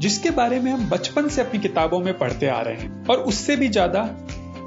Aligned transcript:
जिसके 0.00 0.30
बारे 0.30 0.60
में 0.60 0.70
हम 0.72 0.88
बचपन 0.88 1.28
से 1.28 1.40
अपनी 1.40 1.60
किताबों 1.60 2.00
में 2.00 2.18
पढ़ते 2.18 2.46
आ 2.46 2.60
रहे 2.60 2.74
हैं 2.74 3.06
और 3.06 3.18
उससे 3.18 3.56
भी 3.56 3.68
ज़्यादा 3.68 4.08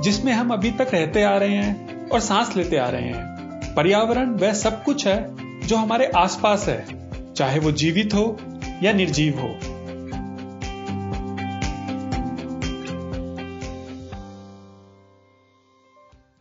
जिसमें 0.04 0.32
हम 0.34 0.54
अभी 0.54 0.72
तक 0.72 0.88
रहते 0.94 1.24
आ 1.24 1.38
रहे 1.38 1.56
हैं 1.56 2.10
और 2.10 2.20
सांस 2.20 2.56
लेते 2.56 2.78
आ 2.78 2.90
रहे 2.90 3.02
हैं। 3.02 3.74
पर्यावरण 3.76 4.30
वह 4.30 4.54
सब 4.54 4.84
कुछ 4.84 5.08
है 5.08 5.68
जो 5.68 5.76
हमारे 5.76 6.06
आसपास 6.08 6.68
है, 6.70 7.34
चाहे 7.34 7.60
वो 7.60 7.72
जीवित 7.72 8.14
हो 8.14 8.38
या 8.84 8.94
निर्जीव 8.94 9.40
हो। 9.40 9.50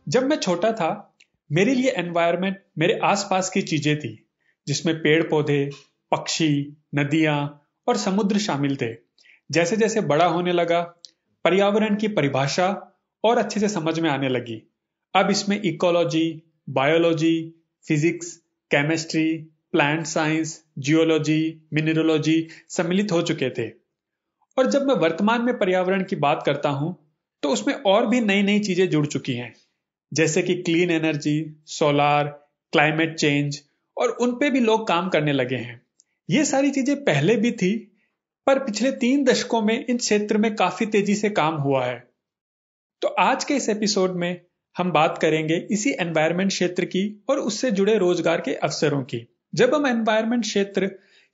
जब 0.07 0.27
मैं 0.27 0.37
छोटा 0.37 0.73
था, 0.73 1.17
मेरे 1.53 1.75
लिए 1.75 1.91
एनवायरमेंट 1.91 2.59
मेरे 2.79 2.99
आसपास 3.05 3.51
की 3.51 3.63
चीज़ें 3.63 3.99
थी, 3.99 4.29
जिसमें 4.67 4.95
पेड़ 4.97 5.23
पौधे 5.23 5.71
पक्षी, 6.13 6.77
नदियाँ 6.95 7.63
और 7.87 7.97
समुद्र 7.97 8.39
शामिल 8.39 8.77
थे। 8.77 8.95
जैसे 9.51 9.77
जैसे 9.77 10.01
बड़ा 10.01 10.27
होने 10.27 10.53
लगा, 10.53 10.81
पर्यावरण 11.45 11.97
की 11.97 12.09
परिभाषा 12.09 12.69
और 13.25 13.39
अच्छे 13.39 13.61
से 13.61 13.69
समझ 13.69 13.99
में 14.01 14.11
आने 14.11 14.29
लगी। 14.29 14.63
अब 15.15 15.31
इसमें 15.31 15.61
ecology, 15.63 16.43
biology, 16.71 17.55
physics, 17.87 18.37
chemistry, 18.71 19.37
plant 19.73 20.07
science, 20.07 20.63
geology, 20.79 21.69
mineralogy 21.73 22.49
सम्मिलित 22.69 23.13
हो 23.13 23.23
चुके 23.23 23.51
थे। 23.51 23.69
और 24.59 24.67
जब 24.67 24.87
मैं 24.87 24.95
वर्तमान 24.95 25.43
में 25.43 25.59
पर्यावरण 25.59 26.05
की 26.05 26.17
बात 26.17 26.43
करता 26.47 26.69
हूँ 26.69 26.97
तो 27.43 27.49
उसमें 27.49 27.75
और 27.75 28.07
भी 28.07 28.21
नई 28.21 28.43
नई 28.43 28.61
चीज़ें 28.61 28.89
जुड़ 28.91 29.07
चुकी 29.07 29.33
हैं। 29.33 29.53
जैसे 30.13 30.43
कि 30.43 30.55
clean 30.55 30.91
energy, 30.91 31.57
solar, 31.67 32.25
climate 32.73 33.15
change 33.15 33.61
और 33.97 34.09
उन 34.11 34.33
पे 34.33 34.51
भी 34.51 34.61
लोग 34.61 34.87
काम 34.89 35.09
करने 35.09 35.33
लगे 35.33 35.57
हैं। 35.57 35.81
ये 36.29 36.45
सारी 36.45 36.71
चीज़ें 36.71 36.97
पहले 37.05 37.37
भी 37.37 37.51
थी, 37.53 37.75
पर 38.47 38.59
पिछले 38.59 38.91
तीन 38.93 39.25
दशकों 39.25 39.61
में 39.63 39.85
इन 39.87 39.97
क्षेत्र 39.99 40.39
में 40.39 40.55
काफ़ी 40.57 40.87
तेज़ी 40.87 41.15
से 41.15 41.31
काम 41.31 41.55
हुआ 41.57 41.85
है। 41.85 41.99
तो 43.03 43.09
आज 43.09 43.45
के 43.45 43.55
इस 43.55 43.69
एपिसोड 43.69 44.17
में 44.17 44.41
हम 44.77 44.91
बात 44.93 45.19
करेंगे 45.19 45.57
इसी 45.71 45.91
एनवायरमेंट 46.01 46.51
क्षेत्र 46.51 46.85
की 46.85 47.25
और 47.31 47.39
उससे 47.41 47.71
जुड़े 47.71 47.97
रोज़गार 47.99 48.41
के 48.41 48.55
अवसरों 48.55 49.03
की। 49.03 49.27
जब 49.55 49.75
हम 49.75 49.87
एनवायरमेंट 49.87 50.43
क्षेत्र 50.43 50.87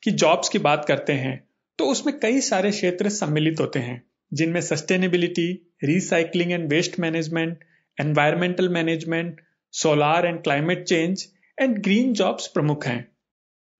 की 0.02 0.10
जॉब्स 0.12 0.48
की 0.48 0.58
बात 0.60 0.84
करते 0.84 1.12
हैं 1.14 1.36
तो 1.78 1.86
उसमें 1.86 2.18
कई 2.18 2.40
सारे 2.40 2.70
क्षेत्र 2.70 3.08
सम्मिलित 3.08 3.60
होते 3.60 3.78
हैं, 3.78 4.02
जिनमें 4.32 4.60
sustainability 4.60 5.48
recycling 5.84 6.52
and 6.52 6.68
waste 6.72 6.98
management 7.00 7.64
environmental 7.98 8.68
management 8.68 9.40
solar 9.74 10.26
and 10.26 10.42
climate 10.42 10.84
change 10.84 11.26
and 11.58 11.78
green 11.78 12.12
jobs 12.14 12.46
प्रमुख 12.46 12.86
हैं। 12.86 13.11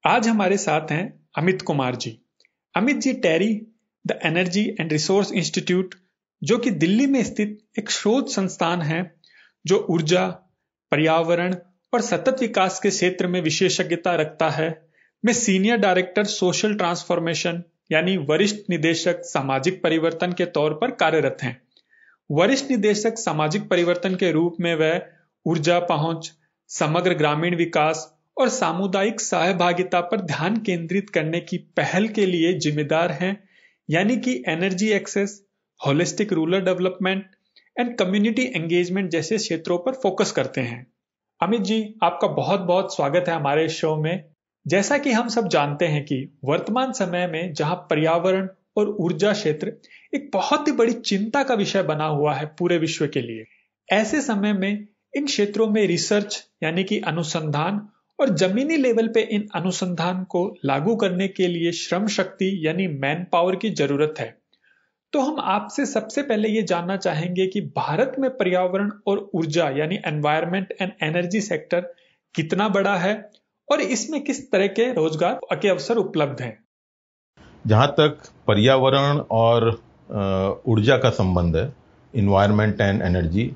आज 0.05 0.29
हमारे 0.29 0.57
साथ 0.57 0.91
हैं 0.91 1.27
Amit 1.39 1.63
Kumar 1.63 1.97
ji. 1.97 2.23
Amit 2.77 2.97
ji 2.97 3.13
TERI 3.13 3.67
the 4.07 4.19
energy 4.25 4.77
and 4.81 4.93
resource 4.93 5.33
institute 5.33 5.95
जो 6.45 6.59
कि 6.59 6.71
दिल्ली 6.71 7.07
में 7.07 7.25
स्थित 7.25 7.59
एक 7.79 7.91
शोध 7.91 8.27
संस्थान 8.27 8.83
है, 8.83 9.15
जो 9.67 9.87
ऊर्जा, 9.91 10.27
पर्यावरण 10.91 11.55
और 11.93 12.01
सतत 12.01 12.37
विकास 12.41 12.81
के 12.81 12.91
क्षेत्र 12.91 13.27
में 13.27 13.41
विशेषज्ञता 13.41 14.15
रखता 14.15 14.51
है, 14.51 14.87
में 15.25 15.33
सीनियर 15.33 15.77
डायरेक्टर 15.77 16.25
सोशल 16.25 16.75
ट्रांसफॉर्मेशन 16.75 17.63
यानी 17.93 18.17
वरिष्ठ 18.17 18.57
निदेशक 18.71 19.21
सामाजिक 19.21 19.83
परिवर्तन 19.83 20.33
के 20.33 20.45
तौर 20.45 20.75
पर 20.75 20.91
कार्यरत 20.91 21.37
हैं। 21.43 21.63
वरिष्ठ 22.31 22.71
निदेशक 22.71 23.19
सामाजिक 23.19 23.69
परिवर्तन 23.69 24.15
के 24.15 24.33
रूप 24.33 24.57
में 24.61 24.75
वह 24.75 25.03
ऊर्जा 25.47 25.79
पहुँच, 25.79 26.33
समग्र 26.69 27.15
ग्रामीण 27.15 27.57
विकास 27.57 28.12
और 28.37 28.49
सामुदायिक 28.49 29.21
सहभागिता 29.21 30.01
पर 30.01 30.21
ध्यान 30.21 30.57
केंद्रित 30.57 31.11
करने 31.11 31.41
की 31.41 31.57
पहल 31.77 32.09
के 32.09 32.27
लिए 32.27 32.53
जिम्मेदार 32.53 33.13
हैं, 33.13 33.37
यानी 33.89 34.17
कि 34.17 34.43
energy 34.49 34.89
access 34.89 35.43
holistic 35.87 36.33
rural 36.33 36.61
development 36.61 37.25
and 37.81 37.97
community 37.99 38.43
engagement 38.57 39.11
जैसे 39.11 39.37
क्षेत्रों 39.37 39.79
पर 39.79 39.93
फोकस 39.93 40.33
करते 40.33 40.61
हैं। 40.61 40.87
अमित 41.41 41.61
जी, 41.61 41.95
आपका 42.03 42.29
बहुत 42.29 42.61
बहुत 42.61 42.95
स्वागत 42.97 43.25
है 43.29 43.35
हमारे 43.35 43.69
शो 43.69 43.97
में। 43.97 44.25
जैसा 44.67 44.99
कि 44.99 45.13
हम 45.13 45.29
सब 45.29 45.49
जानते 45.49 45.87
हैं 45.87 46.05
कि 46.05 46.39
वर्तमान 46.45 46.93
समय 46.93 47.27
में 47.27 47.53
जहाँ 47.53 47.77
पर्यावरण 47.91 48.49
और 48.77 48.89
ऊर्जा 48.89 49.33
क्षेत्र 49.33 49.73
एक 50.15 50.31
बहुत 50.33 50.69
ही 50.69 50.73
बड़ी 50.73 50.93
चिंता 50.93 51.43
का 51.43 51.55
विषय 51.55 51.83
बना 51.83 52.05
हुआ 52.05 52.35
है 52.35 52.47
पूरे 52.59 52.79
विश्व 52.79 53.07
के 53.07 53.21
लिए, 53.21 53.45
ऐसे 53.89 54.21
समय 54.21 54.53
में 54.53 54.87
इन 55.17 55.27
क्षेत्रों 55.27 55.67
में 55.71 55.87
रिसर्च 55.87 56.47
यानी 56.63 56.85
कि 56.85 56.99
अनुसंधान 56.99 57.89
और 58.23 58.29
जमीनी 58.37 58.77
लेवल 58.77 59.09
पे 59.09 59.21
इन 59.33 59.47
अनुसंधान 59.55 60.23
को 60.25 60.45
लागू 60.65 60.95
करने 60.97 61.27
के 61.29 61.47
लिए 61.49 61.73
श्रम 61.75 62.07
शक्ति 62.09 62.51
यानी 62.67 62.87
मैन 62.97 63.27
पावर 63.33 63.57
की 63.57 63.71
ज़रूरत 63.73 64.15
है। 64.19 64.27
तो 65.13 65.21
हम 65.21 65.41
आपसे 65.51 65.87
सबसे 65.87 66.23
पहले 66.23 66.49
ये 66.49 66.63
जानना 66.63 66.97
चाहेंगे 66.99 67.47
कि 67.47 67.61
भारत 67.77 68.15
में 68.19 68.29
पर्यावरण 68.37 68.91
और 69.07 69.31
ऊर्जा 69.35 69.69
यानी 69.79 69.99
एनवायरमेंट 70.07 70.73
एंड 70.81 70.93
एनर्जी 71.03 71.41
सेक्टर 71.41 71.93
कितना 72.35 72.69
बड़ा 72.71 72.95
है 72.97 73.15
और 73.69 73.81
इसमें 73.91 74.21
किस 74.21 74.51
तरह 74.53 74.67
के 74.71 74.93
रोज़गार 74.93 75.57
के 75.57 75.69
अवसर 75.69 75.97
उपलब्ध 75.97 76.43
हैं। 76.43 76.57
जहाँ 77.67 77.89
तक 77.91 78.23
पर्यावरण 78.47 79.19
और 79.33 79.71
ऊर्जा 80.69 80.97
का 80.97 81.11
संबंध 81.13 81.57
है 81.57 81.71
इन्वायरमेंट 82.15 82.81
एंड 82.81 83.03
एनर्जी 83.03 83.53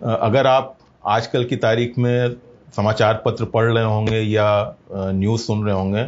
अगर 0.00 0.46
आप 0.46 0.76
आजकल 1.04 1.44
की 1.44 1.56
तारीख 1.58 1.98
में 1.98 2.36
समाचार 2.76 3.22
पत्र 3.24 3.44
पढ़ 3.46 3.72
रहे 3.72 3.84
होंगे 3.84 4.20
या 4.20 4.76
न्यूज़ 4.92 5.42
सुन 5.42 5.64
रहे 5.64 5.74
होंगे, 5.74 6.06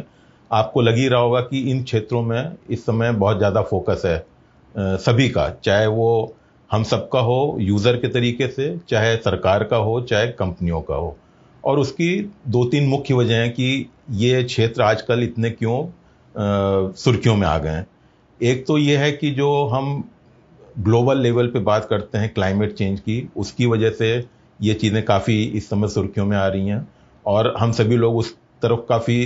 आपको 0.51 0.81
लग 0.81 0.95
ही 0.95 1.07
रहा 1.07 1.19
होगा 1.19 1.41
कि 1.41 1.59
इन 1.71 1.83
क्षेत्रों 1.83 2.21
में 2.23 2.55
इस 2.69 2.85
समय 2.85 3.11
बहुत 3.13 3.37
ज़्यादा 3.37 3.61
फोकस 3.61 4.01
है 4.05 4.17
सभी 4.75 5.29
का, 5.29 5.49
चाहे 5.63 5.87
वो 5.87 6.35
हम 6.69 6.83
सबका 6.83 7.19
हो, 7.19 7.57
यूज़र 7.59 7.95
के 7.97 8.07
तरीके 8.07 8.47
से, 8.47 8.77
चाहे 8.89 9.15
सरकार 9.17 9.63
का 9.63 9.77
हो, 9.77 9.99
चाहे 10.01 10.27
कंपनियों 10.29 10.81
का 10.81 10.95
हो। 10.95 11.15
और 11.63 11.79
उसकी 11.79 12.09
दो 12.47 12.63
तीन 12.65 12.87
मुख्य 12.87 13.13
वजह 13.13 13.35
हैं 13.35 13.51
कि 13.51 13.89
ये 14.11 14.43
क्षेत्र 14.43 14.81
आजकल 14.81 15.23
इतने 15.23 15.49
क्यों 15.51 15.83
सुर्खियों 16.95 17.35
में 17.35 17.47
आ 17.47 17.57
गए 17.57 17.69
हैं। 17.69 17.87
एक 18.39 18.65
तो 18.67 18.77
ये 18.77 18.97
है 18.97 19.11
कि 19.11 19.31
जो 19.31 19.65
हम 19.67 20.09
ग्लोबल 20.79 21.17
लेवल 21.17 21.47
पे 21.47 21.59
बात 21.61 21.85
करते 21.85 22.17
हैं, 22.17 22.33
क्लाइमेट 22.33 22.73
चेंज 22.73 22.99
की, 22.99 23.27
उसकी 23.37 23.65
वजह 23.65 23.89
से 23.91 24.19
ये 24.59 24.73
चीज़ें 24.73 25.03
काफ़ी 25.05 25.43
इस 25.43 25.69
समय 25.69 25.87
सुर्खियों 25.87 26.25
में 26.25 26.37
आ 26.37 26.47
रही 26.47 26.67
हैं। 26.67 26.87
और 27.25 27.53
हम 27.59 27.71
सभी 27.71 27.97
लोग 27.97 28.17
उस 28.17 28.33
तरफ़ 28.61 28.79
काफ़ी 28.89 29.21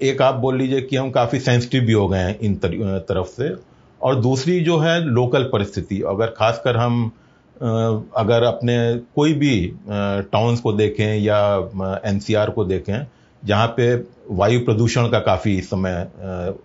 एक 0.00 0.22
आप 0.22 0.34
बोल 0.34 0.56
लीजिए 0.58 0.80
कि 0.80 0.96
हम 0.96 1.10
काफ़ी 1.10 1.38
सेंसिटिव 1.40 1.82
भी 1.84 1.92
हो 1.92 2.06
गए 2.08 2.18
हैं 2.18 2.38
इन 2.40 2.54
तरफ़ 2.56 3.26
से। 3.26 3.54
और 4.00 4.20
दूसरी 4.20 4.60
जो 4.60 4.78
है 4.78 5.00
लोकल 5.04 5.42
परिस्थिति, 5.52 6.00
अगर 6.02 6.26
खासकर 6.38 6.76
हम 6.76 7.10
अगर 7.56 8.42
अपने 8.42 8.76
कोई 9.16 9.32
भी 9.34 9.66
टाउन्स 9.88 10.60
को 10.60 10.72
देखें 10.72 11.16
या 11.16 12.00
एनसीआर 12.06 12.50
को 12.50 12.64
देखें, 12.64 13.06
जहाँ 13.42 13.66
पे 13.76 13.94
वायु 14.30 14.60
प्रदूषण 14.64 15.08
का 15.08 15.18
काफ़ी 15.20 15.56
इस 15.58 15.70
समय 15.70 16.06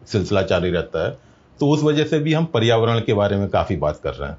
सिलसिला 0.08 0.42
जारी 0.44 0.70
रहता 0.72 1.06
है 1.06 1.18
तो 1.60 1.70
उस 1.70 1.84
वजह 1.84 2.04
से 2.04 2.20
भी 2.20 2.34
हम 2.34 2.46
पर्यावरण 2.46 3.00
के 3.00 3.14
बारे 3.14 3.38
में 3.38 3.48
काफ़ी 3.50 3.76
बात 3.78 4.00
कर 4.04 4.14
रहे 4.14 4.30
हैं। 4.30 4.38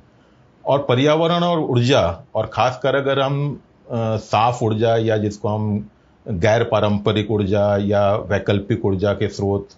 और 0.69 0.85
पर्यावरण 0.89 1.45
और 1.45 1.61
ऊर्जा, 1.61 2.25
और 2.35 2.47
खासकर 2.53 2.95
अगर 2.95 3.21
हम 3.21 3.61
साफ़ 3.93 4.65
ऊर्जा 4.65 4.97
या 4.97 5.17
जिसको 5.17 5.49
हम 5.49 5.89
गैर 6.27 6.63
पारंपरिक 6.65 7.31
ऊर्जा 7.31 7.77
या 7.83 8.15
वैकल्पिक 8.31 8.85
ऊर्जा 8.85 9.13
के 9.13 9.29
स्रोत 9.29 9.69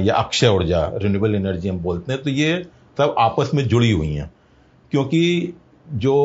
या 0.00 0.14
अक्षय 0.14 0.48
ऊर्जा 0.48 0.90
रिन्यूएबल 0.94 1.34
एनर्जी 1.34 1.68
हम 1.68 1.78
बोलते 1.78 2.12
हैं 2.12 2.22
तो 2.22 2.30
ये 2.30 2.62
सब 2.98 3.14
आपस 3.18 3.50
में 3.54 3.66
जुड़ी 3.68 3.90
हुई 3.90 4.08
हैं। 4.08 4.30
क्योंकि 4.92 5.54
जो 5.88 6.16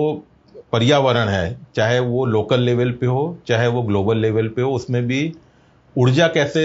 पर्यावरण 0.72 1.28
है, 1.28 1.58
चाहे 1.76 2.00
वो 2.00 2.26
लोकल 2.26 2.60
लेवल 2.60 2.92
पे 2.92 3.06
हो, 3.06 3.38
चाहे 3.48 3.68
वो 3.68 3.82
ग्लोबल 3.84 4.18
लेवल 4.18 4.48
पे 4.48 4.62
हो, 4.62 4.72
उसमें 4.72 5.06
भी 5.08 5.32
ऊर्जा 5.96 6.28
कैसे 6.28 6.64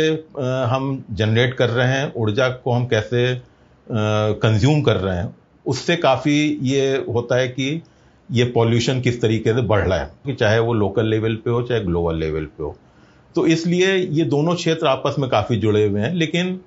हम 0.69 1.05
जनरेट 1.11 1.55
कर 1.55 1.70
रहे 1.70 1.87
हैं, 1.88 2.12
ऊर्जा 2.17 2.49
को 2.49 2.73
हम 2.73 2.87
कैसे 2.87 3.40
कंज्यूम 3.88 4.82
कर 4.82 4.96
रहे 4.96 5.17
हैं 5.17 5.35
उससे 5.67 5.97
काफ़ी 5.97 6.37
ये 6.62 6.97
होता 7.09 7.37
है 7.37 7.49
कि 7.49 7.82
ये 8.31 8.44
पॉल्यूशन 8.44 9.00
किस 9.00 9.20
तरीके 9.23 9.53
से 9.55 9.62
बढ़ 9.62 9.87
रहा 9.88 9.99
है। 9.99 10.11
कि 10.26 10.35
चाहे 10.35 10.59
वो 10.59 10.73
लोकल 10.75 11.06
लेवल 11.06 11.35
पे 11.35 11.50
हो, 11.50 11.62
चाहे 11.62 11.81
ग्लोबल 11.81 12.17
लेवल 12.17 12.44
पे 12.44 12.62
हो। 12.62 12.76
तो 13.35 13.47
इसलिए 13.47 13.94
ये 13.97 14.25
दोनों 14.25 14.55
क्षेत्र 14.55 14.87
आपस 14.87 15.14
में 15.19 15.29
काफ़ी 15.31 15.56
जुड़े 15.56 15.85
हुए 15.87 16.00
हैं। 16.00 16.12
लेकिन 16.14 16.61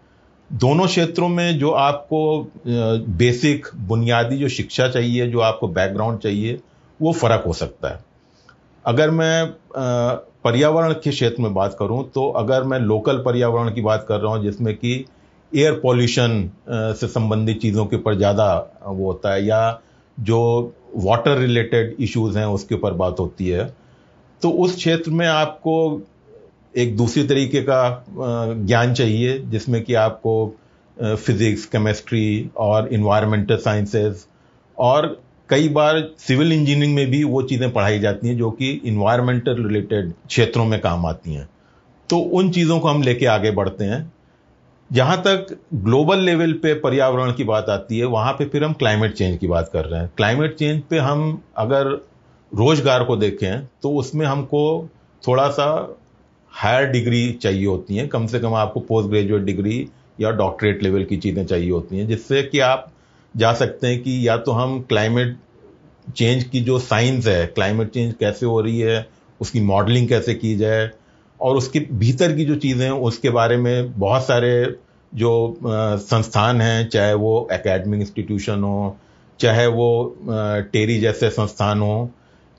दोनों 0.49 0.85
क्षेत्रों 0.87 1.27
में 1.29 1.57
जो 1.59 1.71
आपको 1.71 2.51
बेसिक 2.67 3.67
बुनियादी 3.75 4.37
जो 4.37 4.49
शिक्षा 4.49 4.87
चाहिए, 4.89 5.27
जो 5.27 5.39
आपको 5.39 5.67
बैकग्राउंड 5.67 6.19
चाहिए, 6.19 6.59
वो 6.99 7.13
फ़र्क 7.13 7.43
हो 7.47 7.53
सकता 7.53 7.89
है। 7.89 8.03
अगर 8.85 9.09
मैं 9.11 9.45
पर्यावरण 10.43 10.93
के 10.93 11.09
क्षेत्र 11.09 11.41
में 11.41 11.53
बात 11.53 11.75
करूँ 11.79 12.03
तो 12.09 12.29
अगर 12.31 12.63
मैं 12.63 12.79
लोकल 12.79 13.17
पर्यावरण 13.17 13.73
की 13.73 13.81
बात 13.81 14.05
कर 14.09 14.19
रहा 14.19 14.33
हूँ, 14.33 14.43
जिसमें 14.43 14.73
कि 14.75 15.05
एयर 15.55 15.79
पॉल्यूशन 15.83 16.49
से 16.69 17.07
संबंधित 17.07 17.59
चीज़ों 17.61 17.85
के 17.85 17.95
ऊपर 17.95 18.15
ज़्यादा 18.17 18.47
वो 18.85 19.05
होता 19.05 19.33
है, 19.33 19.45
या 19.45 19.81
जो 20.17 20.73
वाटर 20.95 21.37
रिलेटेड 21.37 21.95
इश्यूज़ 21.99 22.37
हैं, 22.37 22.45
उसके 22.47 22.75
ऊपर 22.75 22.93
बात 22.93 23.19
होती 23.19 23.47
है। 23.47 23.65
तो 24.41 24.49
उस 24.49 24.75
क्षेत्र 24.75 25.11
में 25.11 25.25
आपको 25.27 26.01
एक 26.73 26.95
दूसरी 26.97 27.23
तरीके 27.23 27.61
का 27.61 28.05
ज्ञान 28.09 28.93
चाहिए, 28.93 29.37
जिसमें 29.41 29.83
कि 29.83 29.93
आपको 29.93 30.55
फिजिक्स 30.97 31.65
केमिस्ट्री 31.65 32.49
और 32.57 32.87
इन्वायरमेंटल 32.93 33.57
साइंसेस 33.57 34.27
और 34.77 35.07
कई 35.49 35.67
बार 35.69 36.01
सिविल 36.19 36.51
इंजीनियरिंग 36.53 36.95
में 36.95 37.09
भी 37.11 37.23
वो 37.23 37.41
चीज़ें 37.41 37.71
पढ़ाई 37.73 37.99
जाती 37.99 38.27
हैं, 38.27 38.37
जो 38.37 38.51
कि 38.51 38.69
इन्वायरमेंटल 38.85 39.63
रिलेटेड 39.63 40.11
क्षेत्रों 40.27 40.65
में 40.65 40.79
काम 40.81 41.05
आती 41.05 41.33
हैं। 41.33 41.47
तो 42.09 42.17
उन 42.17 42.49
चीज़ों 42.51 42.79
को 42.79 42.87
हम 42.87 43.01
लेके 43.03 43.25
आगे 43.25 43.51
बढ़ते 43.51 43.85
हैं। 43.85 43.99
जहाँ 44.89 45.17
तक 45.17 45.47
ग्लोबल 45.75 46.19
लेवल 46.19 46.53
पे 46.53 46.73
पर्यावरण 46.73 47.31
की 47.33 47.43
बात 47.43 47.69
आती 47.69 47.97
है, 47.99 48.05
वहाँ 48.05 48.33
पे 48.33 48.45
फिर 48.45 48.63
हम 48.63 48.73
क्लाइमेट 48.73 49.13
चेंज 49.13 49.37
की 49.37 49.47
बात 49.47 49.69
कर 49.73 49.85
रहे 49.85 50.01
हैं। 50.01 50.11
क्लाइमेट 50.17 50.55
चेंज 50.55 50.81
पे 50.81 50.97
हम 50.99 51.41
अगर 51.57 51.91
रोज़गार 52.51 53.03
को 53.03 53.15
देखें 53.17 53.65
तो 53.83 53.93
उसमें 53.95 54.25
हमको 54.25 54.89
थोड़ा 55.23 55.47
सा 55.49 55.67
हायर 56.53 56.87
डिग्री 56.87 57.31
चाहिए 57.33 57.65
होती 57.65 57.95
हैं। 57.95 58.07
कम 58.07 58.27
से 58.27 58.39
कम 58.39 58.53
आपको 58.53 58.79
पोस्ट 58.79 59.09
ग्रेजुएट 59.09 59.43
डिग्री 59.43 59.87
या 60.21 60.31
डॉक्टरेट 60.31 60.83
लेवल 60.83 61.03
की 61.03 61.17
चीज़ें 61.17 61.45
चाहिए 61.45 61.69
होती 61.71 61.97
हैं, 61.97 62.07
जिससे 62.07 62.43
कि 62.43 62.59
आप 62.59 62.91
जा 63.33 63.53
सकते 63.53 63.87
हैं 63.87 64.01
कि 64.03 64.27
या 64.27 64.37
तो 64.37 64.51
हम 64.51 64.79
क्लाइमेट 64.81 65.37
चेंज 66.15 66.43
की 66.43 66.59
जो 66.59 66.77
साइंस 66.79 67.27
है, 67.27 67.45
क्लाइमेट 67.45 67.89
चेंज 67.89 68.13
कैसे 68.19 68.45
हो 68.45 68.61
रही 68.61 68.79
है, 68.79 69.07
उसकी 69.39 69.61
मॉडलिंग 69.61 70.07
कैसे 70.09 70.33
की 70.35 70.55
जाए 70.55 70.89
और 71.39 71.57
उसके 71.57 71.79
भीतर 71.93 72.35
की 72.35 72.45
जो 72.45 72.55
चीज़ें 72.55 72.85
हैं, 72.85 72.91
उसके 72.91 73.29
बारे 73.29 73.57
में 73.57 73.99
बहुत 73.99 74.25
सारे 74.25 74.75
जो 75.11 75.57
संस्थान 75.63 76.61
हैं, 76.61 76.87
चाहे 76.89 77.13
वो 77.13 77.47
एकेडमिक 77.53 78.01
इंस्टीट्यूशन 78.01 78.63
हो, 78.63 78.95
चाहे 79.39 79.65
वो 79.67 80.17
टेरी 80.73 80.99
जैसे 80.99 81.29
संस्थान 81.29 81.81
हो, 81.81 82.09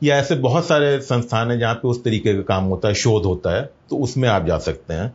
या 0.02 0.16
ऐसे 0.16 0.34
बहुत 0.36 0.66
सारे 0.66 0.98
संस्थान 1.00 1.50
हैं 1.50 1.58
जहाँ 1.58 1.74
पे 1.74 1.88
उस 1.88 2.02
तरीके 2.04 2.34
का 2.34 2.42
काम 2.44 2.64
होता 2.64 2.88
है, 2.88 2.94
शोध 2.94 3.24
होता 3.24 3.56
है 3.56 3.62
तो 3.90 3.96
उसमें 3.98 4.28
आप 4.28 4.46
जा 4.46 4.58
सकते 4.60 4.94
हैं। 4.94 5.14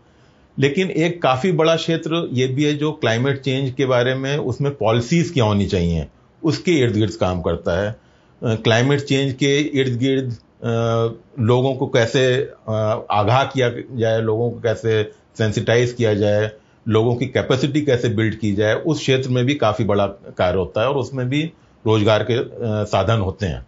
लेकिन 0.57 0.89
एक 0.89 1.21
काफ़ी 1.21 1.51
बड़ा 1.53 1.75
क्षेत्र 1.75 2.27
ये 2.33 2.47
भी 2.47 2.63
है 2.63 2.73
जो 2.73 2.91
क्लाइमेट 2.91 3.39
चेंज 3.41 3.71
के 3.73 3.85
बारे 3.85 4.15
में 4.15 4.37
उसमें 4.37 4.73
पॉलिसीज़ 4.75 5.33
क्या 5.33 5.43
होनी 5.43 5.65
चाहिए, 5.65 6.07
उसके 6.41 6.71
इर्द 6.73 6.95
गिर्द 6.95 7.13
काम 7.15 7.41
करता 7.41 7.79
है। 7.81 7.95
क्लाइमेट 8.41 9.01
चेंज 9.01 9.33
के 9.33 9.57
इर्द 9.79 9.97
गिर्द 9.99 10.35
लोगों 10.61 11.73
को 11.75 11.87
कैसे 11.87 12.23
आगाह 12.69 13.43
किया 13.45 13.69
जाए, 13.93 14.21
लोगों 14.21 14.49
को 14.51 14.59
कैसे 14.59 15.03
सेंसिटाइज 15.37 15.91
किया 15.93 16.13
जाए, 16.13 16.49
लोगों 16.85 17.15
की 17.15 17.25
कैपेसिटी 17.27 17.81
कैसे 17.81 18.09
बिल्ड 18.09 18.35
की 18.35 18.53
जाए, 18.55 18.75
उस 18.75 18.99
क्षेत्र 18.99 19.29
में 19.29 19.45
भी 19.45 19.55
काफ़ी 19.55 19.85
बड़ा 19.85 20.05
कार्य 20.37 20.57
होता 20.57 20.81
है 20.81 20.87
और 20.87 20.97
उसमें 20.97 21.27
भी 21.29 21.41
रोज़गार 21.85 22.23
के 22.23 22.85
साधन 22.85 23.19
होते 23.19 23.45
हैं। 23.45 23.65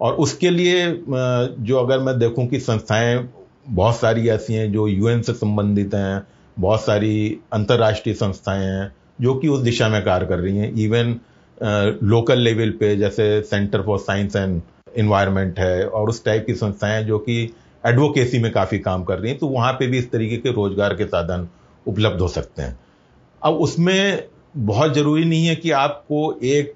और 0.00 0.14
उसके 0.14 0.50
लिए 0.50 0.86
जो 1.08 1.76
अगर 1.76 1.98
मैं 1.98 2.18
देखूँ 2.18 2.46
कि 2.46 2.60
संस्थाएँ 2.60 3.28
बहुत 3.66 3.96
सारी 3.96 4.28
ऐसी 4.28 4.54
हैं 4.54 4.72
जो 4.72 4.86
यूएन 4.88 5.22
से 5.22 5.32
संबंधित 5.32 5.94
हैं, 5.94 6.26
बहुत 6.56 6.80
सारी 6.80 7.40
अंतर्राष्ट्रीय 7.52 8.14
संस्थाएँ 8.14 8.64
हैं, 8.64 8.92
जो 9.20 9.34
कि 9.34 9.48
उस 9.48 9.60
दिशा 9.60 9.88
में 9.88 10.02
कार्य 10.04 10.26
कर 10.26 10.38
रही 10.38 10.56
हैं। 10.58 10.72
इवन 10.74 11.18
लोकल 12.04 12.38
लेवल 12.38 12.70
पे, 12.70 12.96
जैसे 12.96 13.42
centre 13.42 13.82
for 13.82 13.98
science 13.98 14.36
and 14.36 14.60
environment 14.96 15.58
है 15.58 15.86
और 15.88 16.08
उस 16.08 16.24
टाइप 16.24 16.46
की 16.46 16.54
संस्थाएँ 16.54 17.04
जो 17.04 17.18
कि 17.18 17.42
एडवोकेसी 17.84 18.38
में 18.38 18.50
काफ़ी 18.52 18.78
काम 18.78 19.02
कर 19.04 19.18
रही 19.18 19.30
हैं 19.30 19.38
तो 19.38 19.46
वहाँ 19.48 19.72
पे 19.72 19.86
भी 19.86 19.98
इस 19.98 20.10
तरीके 20.10 20.36
के 20.36 20.52
रोज़गार 20.52 20.94
के 20.94 21.04
साधन 21.06 21.48
उपलब्ध 21.86 22.20
हो 22.20 22.28
सकते 22.28 22.62
हैं। 22.62 22.78
अब 23.42 23.54
उसमें 23.54 24.28
बहुत 24.56 24.94
ज़रूरी 24.94 25.24
नहीं 25.24 25.46
है 25.46 25.56
कि 25.56 25.70
आपको 25.70 26.20
एक 26.44 26.74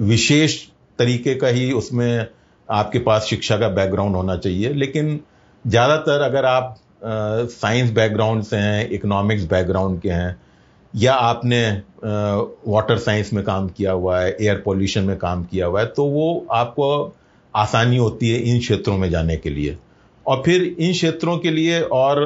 विशेष 0.00 0.56
तरीके 0.98 1.34
का 1.34 1.48
ही 1.48 1.70
उसमें 1.72 2.26
आपके 2.68 2.98
पास 2.98 3.24
शिक्षा 3.24 3.56
का 3.58 3.68
बैकग्राउंड 3.70 4.16
होना 4.16 4.36
चाहिए, 4.36 4.72
लेकिन 4.72 5.20
ज़्यादातर 5.64 6.20
अगर 6.20 6.44
आप 6.44 6.76
साइंस 7.04 7.90
बैकग्राउंड 7.90 8.42
से 8.42 8.56
हैं 8.56 8.88
इकोनॉमिक्स 8.90 9.44
बैकग्राउंड 9.44 10.00
के 10.00 10.10
हैं 10.10 10.36
या 10.94 11.12
आपने 11.14 11.62
वाटर 12.68 12.98
साइंस 12.98 13.32
में 13.32 13.42
काम 13.44 13.68
किया 13.68 13.92
हुआ 13.92 14.18
है 14.20 14.36
एयर 14.40 14.62
पोल्यूशन 14.64 15.04
में 15.04 15.16
काम 15.18 15.44
किया 15.44 15.66
हुआ 15.66 15.80
है 15.80 15.86
तो 15.88 16.04
वो 16.06 16.46
आपको 16.52 16.90
आसानी 17.54 17.96
होती 17.96 18.30
है 18.30 18.38
इन 18.50 18.58
क्षेत्रों 18.60 18.96
में 18.98 19.08
जाने 19.10 19.36
के 19.36 19.50
लिए। 19.50 19.76
और 20.26 20.42
फिर 20.44 20.62
इन 20.62 20.92
क्षेत्रों 20.92 21.36
के 21.38 21.50
लिए 21.50 21.80
और 21.92 22.20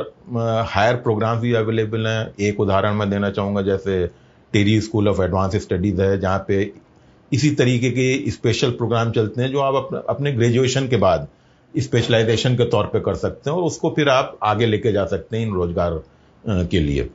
हायर 0.69 0.97
प्रोग्राम 0.97 1.39
भी 1.41 1.53
अवेलेबल 1.55 2.07
हैं। 2.07 2.35
एक 2.41 2.61
उदाहरण 2.61 2.95
मैं 2.95 3.09
देना 3.11 3.31
चाहूँगा, 3.31 3.63
जैसे 3.63 4.07
TERI 4.53 4.81
school 4.81 5.09
of 5.09 5.23
advance 5.23 5.57
studies 5.57 6.01
है, 6.03 6.19
जहाँ 6.21 6.45
पे 6.49 6.73
इसी 7.33 7.51
तरीके 7.53 7.91
के 7.91 8.31
स्पेशल 8.31 8.71
प्रोग्राम 8.73 9.11
चलते 9.11 9.43
हैं, 9.43 9.51
जो 9.53 9.61
आप 9.61 10.05
अपने 10.09 10.33
ग्रेजुएशन 10.33 10.89
के 10.89 10.97
बाद 10.99 11.29
स्पेशलाइजेशन 11.75 12.57
के 12.57 12.65
तौर 12.71 12.87
पे 12.87 13.01
कर 13.01 13.15
सकते 13.17 13.51
हैं 13.51 13.57
और 13.57 13.65
उसको 13.65 13.91
फिर 13.97 14.09
आप 14.09 14.39
आगे 14.43 14.67
लेके 14.67 14.93
जा 14.93 15.05
सकते 15.07 15.37
हैं 15.37 15.47
इन 15.47 15.55
रोज़गार 15.55 16.01
के 16.45 16.81
लिए। 16.81 17.09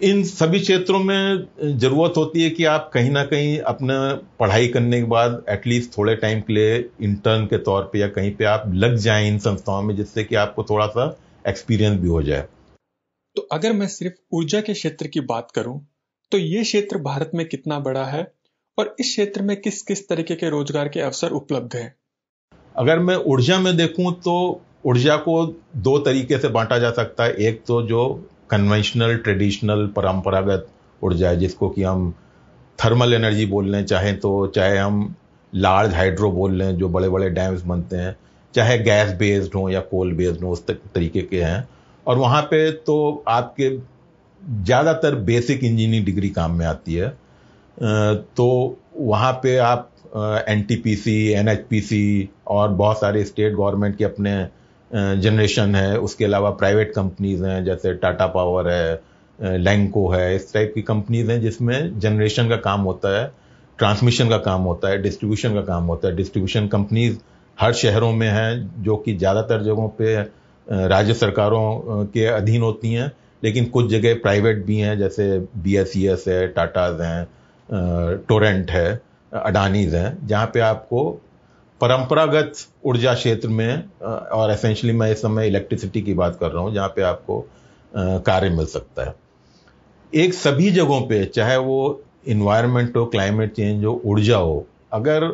इन 0.00 0.22
सभी 0.24 0.58
क्षेत्रों 0.60 0.98
में 0.98 1.46
ज़रूरत 1.78 2.14
होती 2.16 2.42
है 2.42 2.48
कि 2.50 2.64
आप 2.64 2.90
कहीं 2.94 3.10
ना 3.10 3.24
कहीं 3.24 3.58
अपना 3.58 3.94
पढ़ाई 4.40 4.66
करने 4.68 4.98
के 5.00 5.06
बाद 5.06 5.44
एटलीस्ट 5.50 5.96
थोड़े 5.98 6.14
टाइम 6.16 6.40
के 6.40 6.52
लिए 6.52 6.74
इंटर्न 7.02 7.46
के 7.46 7.58
तौर 7.58 7.88
पे 7.92 7.98
या 7.98 8.08
कहीं 8.08 8.34
पे 8.36 8.44
आप 8.44 8.64
लग 8.74 8.96
जाएँ 8.96 9.28
इन 9.28 9.38
संस्थाओं 9.38 9.82
में 9.82 9.94
जिससे 9.96 10.24
कि 10.24 10.34
आपको 10.34 10.64
थोड़ा 10.64 10.86
सा 10.86 11.06
एक्सपीरियंस 11.48 12.00
भी 12.00 12.08
हो 12.08 12.22
जाए। 12.22 12.44
तो 13.36 13.42
अगर 13.52 13.72
मैं 13.72 13.88
सिर्फ़ 13.88 14.14
ऊर्जा 14.32 14.60
के 14.60 14.72
क्षेत्र 14.72 15.06
की 15.06 15.20
बात 15.22 15.50
करूँ 15.50 15.80
तो 16.32 16.38
ये 16.38 16.62
क्षेत्र 16.62 16.98
भारत 16.98 17.30
में 17.34 17.46
कितना 17.48 17.78
बड़ा 17.80 18.04
है 18.04 18.22
और 18.78 18.94
इस 19.00 19.06
क्षेत्र 19.06 19.42
में 19.42 19.56
किस 19.56 19.82
किस 19.82 20.08
तरीके 20.08 20.34
के 20.34 20.50
रोज़गार 20.50 20.88
के 20.88 21.00
अवसर 21.00 21.30
उपलब्ध 21.32 21.76
है? 21.76 21.94
अगर 22.74 22.98
मैं 22.98 23.16
ऊर्जा 23.16 23.58
में 23.60 23.76
देखूँ 23.76 24.12
तो 24.20 24.38
ऊर्जा 24.86 25.16
को 25.18 25.44
दो 25.80 25.98
तरीके 25.98 26.38
से 26.38 26.48
बांटा 26.50 26.78
जा 26.78 26.90
सकता 26.92 27.24
है। 27.24 27.34
एक 27.48 27.62
तो 27.66 27.82
जो 27.82 28.02
कन्वेंशनल 28.50 29.16
ट्रेडिशनल 29.16 29.86
परंपरागत 29.96 30.66
ऊर्जा 31.02 31.28
है, 31.28 31.36
जिसको 31.36 31.68
कि 31.68 31.82
हम 31.82 32.14
थर्मल 32.78 33.14
एनर्जी 33.14 33.46
बोल 33.46 33.70
लें, 33.70 33.84
चाहे 33.84 34.12
तो 34.14 34.46
चाहे 34.46 34.78
हम 34.78 35.14
लार्ज 35.52 35.94
हाइड्रो 35.94 36.30
बोल 36.32 36.54
लें, 36.54 36.76
जो 36.76 36.88
बड़े 36.88 37.08
बड़े 37.08 37.30
डैम्स 37.30 37.62
बनते 37.64 37.96
हैं, 37.96 38.16
चाहे 38.54 38.78
गैस 38.78 39.12
बेस्ड 39.18 39.54
हो 39.54 39.68
या 39.70 39.80
कोल 39.82 40.12
बेस्ड 40.14 40.44
हो, 40.44 40.50
उस 40.50 40.66
तरीके 40.66 41.22
के 41.22 41.42
हैं। 41.42 41.68
और 42.06 42.18
वहाँ 42.18 42.42
पे 42.42 42.70
तो 42.86 43.24
आपके 43.28 43.70
ज़्यादातर 44.64 45.14
बेसिक 45.24 45.64
इंजीनियरिंग 45.64 46.04
डिग्री 46.06 46.28
काम 46.30 46.54
में 46.58 46.66
आती 46.66 46.94
है। 46.94 47.08
तो 48.36 48.78
वहाँ 48.96 49.32
पे 49.42 49.56
आप 49.58 49.90
N 50.48 50.62
T 50.62 50.76
P 50.76 50.94
C 50.96 51.16
N 51.30 51.48
H 51.48 51.64
P 51.70 51.80
C 51.80 52.28
और 52.48 52.68
बहुत 52.70 53.00
सारे 53.00 53.24
स्टेट 53.24 53.54
गवर्नमेंट 53.54 53.96
के 53.96 54.04
अपने 54.04 54.36
जनरेशन 54.96 55.74
है, 55.74 55.98
उसके 55.98 56.24
अलावा 56.24 56.50
प्राइवेट 56.52 56.92
कंपनीज़ 56.94 57.44
हैं, 57.44 57.64
जैसे 57.64 57.92
टाटा 57.94 58.26
पावर 58.26 58.68
है 58.70 59.58
लैंको 59.58 60.08
है, 60.08 60.34
इस 60.36 60.52
टाइप 60.52 60.72
की 60.74 60.82
कंपनीज़ 60.82 61.30
हैं 61.30 61.40
जिसमें 61.40 61.98
जनरेशन 62.00 62.48
का 62.48 62.56
काम 62.56 62.80
होता 62.82 63.18
है 63.18 63.30
ट्रांसमिशन 63.78 64.28
का 64.28 64.38
काम 64.38 64.62
होता 64.62 64.88
है 64.88 65.02
डिस्ट्रीब्यूशन 65.02 65.54
का 65.54 65.60
काम 65.62 65.84
होता 65.84 66.08
है। 66.08 66.16
डिस्ट्रीब्यूशन 66.16 66.68
कंपनीज़ 66.68 67.16
हर 67.58 67.72
शहरों 67.72 68.12
में 68.12 68.28
हैं, 68.28 68.82
जो 68.82 68.96
कि 68.96 69.14
ज़्यादातर 69.14 69.62
जगहों 69.62 69.88
पे 69.98 70.16
राज्य 70.66 71.14
सरकारों 71.14 72.04
के 72.06 72.24
अधीन 72.26 72.62
होती 72.62 72.92
हैं, 72.92 73.10
लेकिन 73.42 73.64
कुछ 73.66 73.90
जगह 73.90 74.14
प्राइवेट 74.14 74.64
भी 74.66 74.78
हैं, 74.78 74.98
जैसे 74.98 75.38
बी 75.38 75.76
एस 75.76 75.92
ई 75.96 76.06
एस 76.06 76.24
है 76.28 76.46
टाटाज 76.48 77.00
हैं 77.00 78.18
टोरेंट 78.28 78.70
है 78.70 79.00
अडानीज 79.32 79.94
हैं, 79.94 80.26
जहाँ 80.26 80.46
पे 80.54 80.60
आपको 80.60 81.20
परंपरागत 81.80 82.52
ऊर्जा 82.84 83.12
क्षेत्र 83.14 83.48
में 83.48 83.88
और 84.02 84.50
एसेंशली 84.50 84.92
मैं 84.92 85.10
इस 85.12 85.18
समय 85.18 85.46
इलेक्ट्रिसिटी 85.46 86.02
की 86.02 86.14
बात 86.14 86.36
कर 86.40 86.50
रहा 86.50 86.62
हूँ, 86.62 86.72
जहाँ 86.74 86.88
पे 86.88 87.02
आपको 87.02 87.40
कार्य 87.92 88.48
मिल 88.50 88.66
सकता 88.66 89.04
है। 89.04 89.14
एक 90.12 90.34
सभी 90.34 90.70
जगहों 90.70 91.00
पे, 91.00 91.24
चाहे 91.26 91.56
वो 91.56 92.02
इन्वायरमेंट 92.26 92.96
हो 92.96 93.04
क्लाइमेट 93.06 93.52
चेंज 93.52 93.84
हो, 93.84 94.00
ऊर्जा 94.04 94.36
हो, 94.36 94.66
अगर 94.92 95.30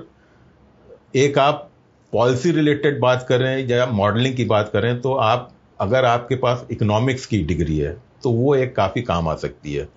एक 1.16 1.38
आप 1.38 1.68
पॉलिसी 2.12 2.50
रिलेटेड 2.50 3.00
बात 3.00 3.24
करें 3.28 3.68
या 3.68 3.86
मॉडलिंग 3.88 4.36
की 4.36 4.44
बात 4.44 4.70
करें 4.72 5.00
तो 5.00 5.14
आप, 5.14 5.50
अगर 5.80 6.04
आपके 6.04 6.36
पास 6.36 6.66
इकोनॉमिक्स 6.70 7.26
की 7.26 7.42
डिग्री 7.44 7.78
है 7.78 7.92
तो 8.22 8.30
वो 8.32 8.54
एक 8.54 8.74
काफ़ी 8.76 9.02
काम 9.02 9.28
आ 9.28 9.34
सकती 9.36 9.74
है। 9.74 9.88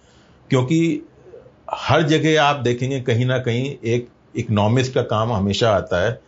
क्योंकि 0.49 1.01
हर 1.73 2.01
जगह 2.03 2.41
आप 2.43 2.55
देखेंगे, 2.57 2.99
कहीं 3.01 3.25
ना 3.25 3.37
कहीं 3.39 3.75
एक 3.85 4.07
इकोनॉमिक्स 4.35 4.89
का 4.89 5.01
काम 5.03 5.31
हमेशा 5.33 5.71
आता 5.71 6.03
है 6.03 6.19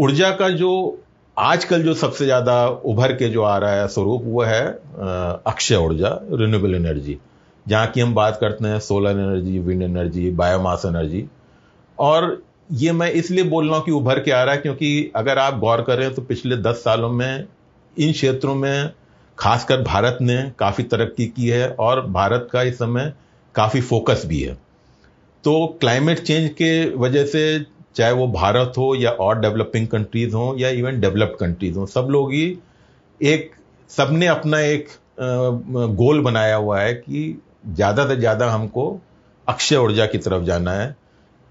ऊर्जा 0.00 0.30
का 0.30 0.48
जो 0.50 0.70
आजकल 1.36 1.82
जो 1.82 1.94
सबसे 1.94 2.24
ज़्यादा 2.24 2.66
उभर 2.68 3.12
के 3.12 3.28
जो 3.28 3.42
आ 3.42 3.56
रहा 3.58 3.74
है 3.74 3.88
स्वरूप, 3.88 4.22
वो 4.24 4.42
है 4.42 4.66
अक्षय 5.46 5.76
ऊर्जा 5.76 6.18
रिन्यूएबल 6.32 6.74
एनर्जी 6.74 7.18
जहाँ 7.66 7.86
की 7.86 8.00
हम 8.00 8.14
बात 8.14 8.38
करते 8.40 8.68
हैं 8.68 8.78
solar 8.80 9.10
energy 9.10 9.58
wind 9.58 9.82
energy 9.82 10.30
biomass 10.30 10.82
energy 10.86 11.24
और 11.98 12.42
ये 12.72 12.92
मैं 12.92 13.10
इसलिए 13.12 13.44
बोल 13.44 13.68
रहा 13.68 13.76
हूँ 13.76 13.84
कि 13.84 13.92
उभर 13.92 14.20
के 14.20 14.30
आ 14.30 14.42
रहा 14.42 14.54
है 14.54 14.60
क्योंकि 14.60 15.10
अगर 15.16 15.38
आप 15.38 15.58
गौर 15.58 15.82
करें 15.82 16.12
तो 16.14 16.22
पिछले 16.22 16.56
दस 16.56 16.82
सालों 16.84 17.10
में 17.10 17.44
इन 17.96 18.12
क्षेत्रों 18.12 18.54
में, 18.54 18.90
खासकर 19.38 19.82
भारत 19.82 20.18
ने 20.20 20.42
काफ़ी 20.58 20.84
तरक्की 20.84 21.26
की 21.26 21.48
है 21.48 21.68
और 21.80 22.06
भारत 22.08 22.48
का 22.52 22.62
इस 22.62 22.78
समय 22.78 23.12
काफ़ी 23.54 23.80
फोकस 23.80 24.22
भी 24.26 24.40
है। 24.40 24.54
तो 25.44 25.66
क्लाइमेट 25.80 26.18
चेंज 26.18 26.48
के 26.52 26.72
वजह 26.96 27.24
से 27.26 27.42
चाहे 27.96 28.12
वो 28.12 28.26
भारत 28.28 28.72
हो 28.78 28.94
या 28.94 29.10
और 29.10 29.40
डेवलपिंग 29.40 29.86
कंट्रीज़ 29.88 30.34
हो 30.34 30.54
या 30.58 30.68
इवन 30.70 31.00
डेवलप्ड 31.00 31.36
कंट्रीज़ 31.38 31.78
हो, 31.78 31.86
सब 31.86 32.08
लोग 32.10 32.32
ही 32.32 32.58
एक, 33.20 33.50
सबने 33.90 34.26
अपना 34.26 34.60
एक 34.60 34.88
गोल 35.96 36.20
बनाया 36.22 36.56
हुआ 36.56 36.80
है 36.80 36.94
कि 36.94 37.40
ज़्यादा 37.66 38.06
से 38.08 38.16
ज़्यादा 38.16 38.50
हमको 38.50 39.00
अक्षय 39.48 39.76
ऊर्जा 39.76 40.06
की 40.06 40.18
तरफ़ 40.18 40.42
जाना 40.44 40.72
है। 40.72 40.94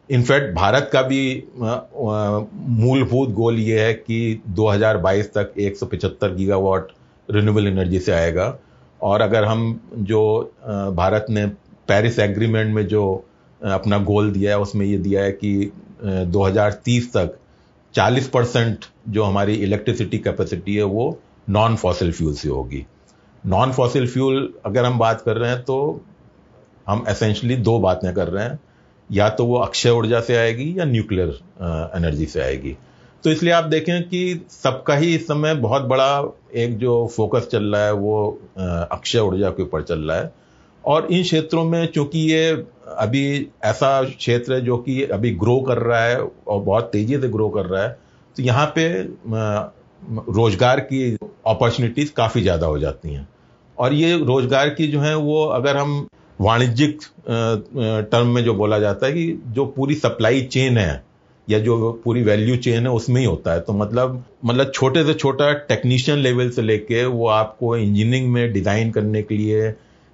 इनफैक्ट 0.09 0.53
भारत 0.55 0.89
का 0.93 1.01
भी 1.03 1.21
मूलभूत 1.55 3.29
गोल 3.33 3.59
ये 3.59 3.79
है 3.79 3.93
कि 3.93 4.41
2022 4.51 5.27
तक 5.33 5.53
175 5.59 6.35
गीगावाट 6.35 6.87
रिन्यूएबल 7.29 7.67
एनर्जी 7.67 7.99
से 7.99 8.11
आएगा। 8.11 8.57
और 9.01 9.21
अगर 9.21 9.45
हम 9.45 9.79
जो 9.99 10.21
भारत 10.95 11.25
ने 11.29 11.45
पेरिस 11.87 12.19
एग्रीमेंट 12.19 12.73
में 12.75 12.85
जो 12.87 13.03
अपना 13.61 13.97
गोल 13.99 14.31
दिया 14.31 14.51
है, 14.51 14.59
उसमें 14.59 14.85
ये 14.85 14.97
दिया 14.99 15.23
है 15.23 15.31
कि 15.33 15.71
2030 16.03 17.11
तक 17.13 17.37
40 17.95 18.27
परसेंट 18.27 18.85
जो 19.09 19.23
हमारी 19.23 19.53
इलेक्ट्रिसिटी 19.55 20.17
कैपेसिटी 20.17 20.75
है, 20.75 20.83
वो 20.83 21.19
नॉन 21.49 21.75
फॉसिल 21.75 22.11
फ्यूल 22.11 22.33
से 22.33 22.49
होगी। 22.49 22.85
नॉन 23.43 23.71
फॉसिल 23.71 24.07
फ्यूल 24.07 24.53
अगर 24.65 24.85
हम 24.85 24.97
बात 24.99 25.21
कर 25.21 25.37
रहे 25.37 25.51
हैं 25.51 25.61
तो 25.63 26.01
हम 26.87 27.03
एसेंशली 27.09 27.55
दो 27.55 27.79
बातें 27.79 28.13
कर 28.13 28.27
रहे 28.27 28.43
हैं। 28.43 28.59
या 29.09 29.29
तो 29.29 29.45
वो 29.45 29.57
अक्षय 29.57 29.89
ऊर्जा 29.89 30.19
से 30.21 30.35
आएगी 30.37 30.73
या 30.79 30.85
न्यूक्लियर 30.85 31.29
एनर्जी 31.97 32.25
से 32.25 32.41
आएगी। 32.41 32.75
तो 33.23 33.31
इसलिए 33.31 33.53
आप 33.53 33.63
देखें 33.63 34.03
कि 34.03 34.45
सबका 34.51 34.95
ही 34.95 35.15
इस 35.15 35.25
समय 35.27 35.55
बहुत 35.55 35.81
बड़ा 35.81 36.33
एक 36.55 36.77
जो 36.77 37.07
फोकस 37.15 37.47
चल 37.51 37.63
रहा 37.63 37.85
है, 37.85 37.93
वो 37.93 38.39
अक्षय 38.91 39.19
ऊर्जा 39.19 39.49
के 39.49 39.63
ऊपर 39.63 39.81
चल 39.81 39.99
रहा 39.99 40.17
है। 40.17 40.33
और 40.83 41.07
इन 41.11 41.23
क्षेत्रों 41.23 41.63
में 41.65 41.85
चूँकि 41.87 42.19
ये 42.31 42.49
अभी 42.89 43.25
ऐसा 43.65 44.03
क्षेत्र 44.05 44.53
है 44.53 44.61
जो 44.61 44.77
कि 44.77 45.01
अभी 45.03 45.31
ग्रो 45.35 45.59
कर 45.61 45.77
रहा 45.79 46.03
है 46.03 46.21
और 46.21 46.61
बहुत 46.61 46.89
तेज़ी 46.93 47.19
से 47.21 47.27
ग्रो 47.29 47.49
कर 47.49 47.65
रहा 47.65 47.83
है 47.83 47.97
तो 48.37 48.43
यहाँ 48.43 48.65
पे 48.77 48.87
रोज़गार 50.31 50.79
की 50.81 51.03
अपॉर्चुनिटीज़ 51.47 52.11
काफ़ी 52.13 52.41
ज़्यादा 52.41 52.67
हो 52.67 52.79
जाती 52.79 53.13
हैं। 53.13 53.27
और 53.77 53.93
ये 53.93 54.17
रोज़गार 54.17 54.69
की 54.69 54.87
जो 54.87 54.99
है 55.01 55.15
वो 55.17 55.43
अगर 55.45 55.77
हम 55.77 56.05
वाणिज्यिक 56.39 56.99
टर्म 58.11 58.27
में 58.27 58.43
जो 58.43 58.53
बोला 58.53 58.79
जाता 58.79 59.05
है 59.05 59.13
कि 59.13 59.41
जो 59.47 59.65
पूरी 59.67 59.95
सप्लाई 59.95 60.41
चेन 60.43 60.77
है 60.77 61.03
या 61.47 61.59
जो 61.59 61.91
पूरी 62.03 62.21
वैल्यू 62.23 62.55
चेन 62.57 62.83
है 62.83 62.91
उसमें 62.91 63.19
ही 63.21 63.25
होता 63.27 63.53
है। 63.53 63.59
तो 63.59 63.73
मतलब 63.73 64.23
मतलब 64.45 64.71
छोटे 64.75 65.03
से 65.03 65.13
छोटा 65.13 65.51
टेक्नीशियन 65.69 66.17
लेवल 66.19 66.49
से 66.49 66.61
लेके 66.61 67.05
वो 67.05 67.27
आपको 67.29 67.75
इंजीनियरिंग 67.77 68.31
में 68.33 68.51
डिज़ाइन 68.53 68.91
करने 68.91 69.21
के 69.23 69.37
लिए 69.37 69.69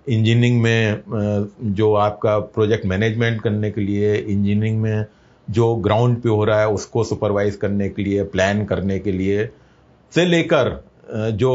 इंजीनियरिंग 0.09 0.61
में 0.61 1.73
जो 1.75 1.93
आपका 1.95 2.37
प्रोजेक्ट 2.39 2.85
मैनेजमेंट 2.85 3.41
करने 3.41 3.71
के 3.71 3.81
लिए 3.81 4.15
इंजीनियरिंग 4.15 4.81
में 4.81 5.05
जो 5.47 5.73
ग्राउंड 5.75 6.21
पे 6.21 6.29
हो 6.29 6.43
रहा 6.45 6.59
है, 6.59 6.67
उसको 6.67 7.03
सुपरवाइज 7.03 7.55
करने 7.55 7.89
के 7.89 8.03
लिए 8.03 8.23
प्लान 8.25 8.65
करने 8.65 8.99
के 8.99 9.11
लिए 9.11 9.49
से 10.13 10.25
लेकर 10.25 10.69
जो 11.33 11.51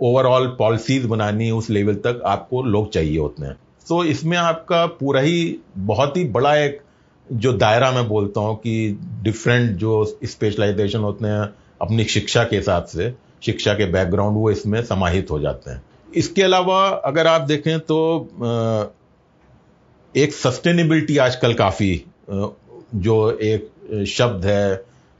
ओवरऑल 0.00 0.46
पॉलिसीज़ 0.58 1.06
बनानी 1.06 1.50
उस 1.50 1.70
लेवल 1.70 1.94
तक 1.94 2.22
आपको 2.26 2.62
लोग 2.62 2.92
चाहिए 2.92 3.18
होते 3.18 3.44
हैं। 3.46 3.54
तो 3.88 4.02
इसमें 4.04 4.36
आपका 4.36 4.84
पूरा 4.86 5.20
ही 5.20 5.58
बहुत 5.76 6.16
ही 6.16 6.24
बड़ा 6.24 6.56
एक 6.56 6.80
जो 7.28 7.52
दायरा 7.52 7.90
मैं 7.92 8.06
बोलता 8.08 8.40
हूँ 8.40 8.56
कि 8.56 8.98
डिफरेंट 9.22 9.76
जो 9.76 10.04
स्पेशलाइजेशन 10.24 10.98
होते 10.98 11.26
हैं, 11.26 11.48
अपनी 11.82 12.04
शिक्षा 12.04 12.44
के 12.44 12.56
हिसाब 12.56 12.84
से, 12.84 13.14
शिक्षा 13.42 13.74
के 13.74 13.86
बैकग्राउंड 13.92 14.36
वो 14.36 14.50
इसमें 14.50 14.82
समाहित 14.84 15.30
हो 15.30 15.38
जाते 15.40 15.70
हैं। 15.70 15.82
इसके 16.14 16.42
अलावा 16.42 16.88
अगर 17.04 17.26
आप 17.26 17.40
देखें 17.40 17.78
तो 17.80 17.98
एक 20.14 20.32
सस्टेनेबिलिटी 20.32 21.16
आजकल 21.18 21.54
काफ़ी 21.54 21.94
जो 22.30 23.16
एक 23.32 24.04
शब्द 24.08 24.44
है 24.44 24.72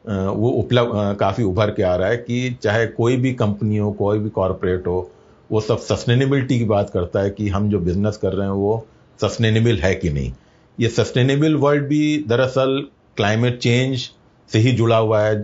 वो 0.05 0.51
उपलब्ध 0.51 1.17
काफ़ी 1.21 1.45
उभर 1.45 1.71
के 1.71 1.83
आ 1.83 1.95
रहा 1.97 2.09
है 2.09 2.17
कि 2.17 2.59
चाहे 2.63 2.87
कोई 2.87 3.17
भी 3.17 3.33
कंपनी 3.35 3.77
हो, 3.77 3.91
कोई 3.93 4.19
भी 4.19 4.31
कॉरपोरेट 4.31 4.87
हो, 4.87 5.11
वो 5.51 5.61
सब 5.61 5.79
सस्टेनेबिलिटी 5.79 6.59
की 6.59 6.65
बात 6.65 6.91
करता 6.91 7.21
है 7.21 7.31
कि 7.31 7.49
हम 7.49 7.69
जो 7.71 7.79
बिज़नेस 7.79 8.17
कर 8.17 8.33
रहे 8.33 8.47
हैं 8.47 8.55
वो 8.55 8.87
सस्टेनेबल 9.21 9.79
है 9.79 9.95
कि 9.95 10.11
नहीं। 10.11 10.33
ये 10.79 10.89
सस्टेनेबल 10.89 11.55
वर्ल्ड 11.57 11.87
भी 11.89 12.25
दरअसल 12.29 12.81
क्लाइमेट 13.17 13.59
चेंज 13.59 14.11
से 14.51 14.59
ही 14.59 14.73
जुड़ा 14.73 14.97
हुआ 14.97 15.21
है 15.23 15.35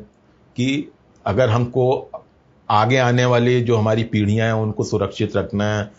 कि 0.57 0.93
अगर 1.27 1.49
हमको 1.49 1.87
आगे 2.69 2.97
आने 2.99 3.25
वाली 3.25 3.61
जो 3.61 3.77
हमारी 3.77 4.05
पीढ़ियाँ 4.05 4.47
हैं, 4.47 4.55
उनको 4.55 4.85
सुरक्षित 4.85 5.37
रखना 5.37 5.65
है। 5.75 5.91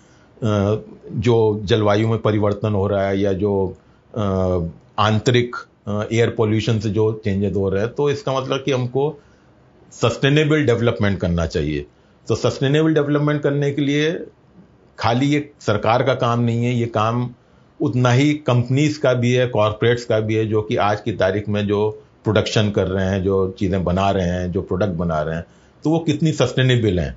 जो 1.18 1.62
जलवायु 1.64 2.08
में 2.08 2.18
परिवर्तन 2.20 2.74
हो 2.74 2.88
रहा 2.88 3.08
है 3.08 3.20
या 3.20 3.34
जो 3.34 3.54
आंतरिक 5.00 5.56
एयर 5.90 6.30
पोल्यूशन 6.30 6.80
से 6.80 6.90
जो 6.90 7.12
चेंजेस 7.26 7.56
हो 7.56 7.70
रहे 7.70 7.82
हैं 7.82 7.94
तो 7.94 8.10
इसका 8.10 8.40
मतलब 8.40 8.62
कि 8.66 8.72
हमको 8.72 9.18
सस्टेनेबल 9.94 10.66
डेवलपमेंट 10.66 11.20
करना 11.20 11.46
चाहिए। 11.46 11.86
तो 12.28 12.36
सस्टेनेबल 12.36 12.94
डेवलपमेंट 12.94 13.42
करने 13.42 13.72
के 13.72 13.82
लिए 13.82 14.12
खाली 14.98 15.28
ये 15.28 15.50
सरकार 15.62 16.04
का 16.04 16.14
काम 16.16 16.40
नहीं 16.40 16.66
है, 16.66 16.74
ये 16.74 16.86
काम 16.88 17.30
उतना 17.80 18.12
ही 18.12 18.34
कंपनीज़ 18.48 19.00
का 19.00 19.14
भी 19.14 19.32
है 19.34 19.48
कॉरपोरेट्स 19.48 20.06
का 20.06 20.20
भी 20.20 20.36
है, 20.36 20.46
जो 20.46 20.62
कि 20.62 20.76
आज 20.78 21.02
की 21.02 21.12
तारीख 21.14 21.50
में 21.50 21.66
जो 21.68 21.90
प्रोडक्शन 22.24 22.72
कर 22.72 22.88
रहे 22.88 23.06
हैं, 23.06 23.24
जो 23.24 23.56
चीज़ें 23.60 23.84
बना 23.84 24.10
रहे 24.12 24.28
हैं, 24.28 24.52
जो 24.52 24.62
प्रोडक्ट 24.62 24.94
बना 24.96 25.22
रहे 25.22 25.36
हैं। 25.36 25.46
तो 25.86 25.90
वो 25.90 26.00
कितनी 26.00 26.32
सस्टेनेबल 26.32 27.00
हैं। 27.00 27.12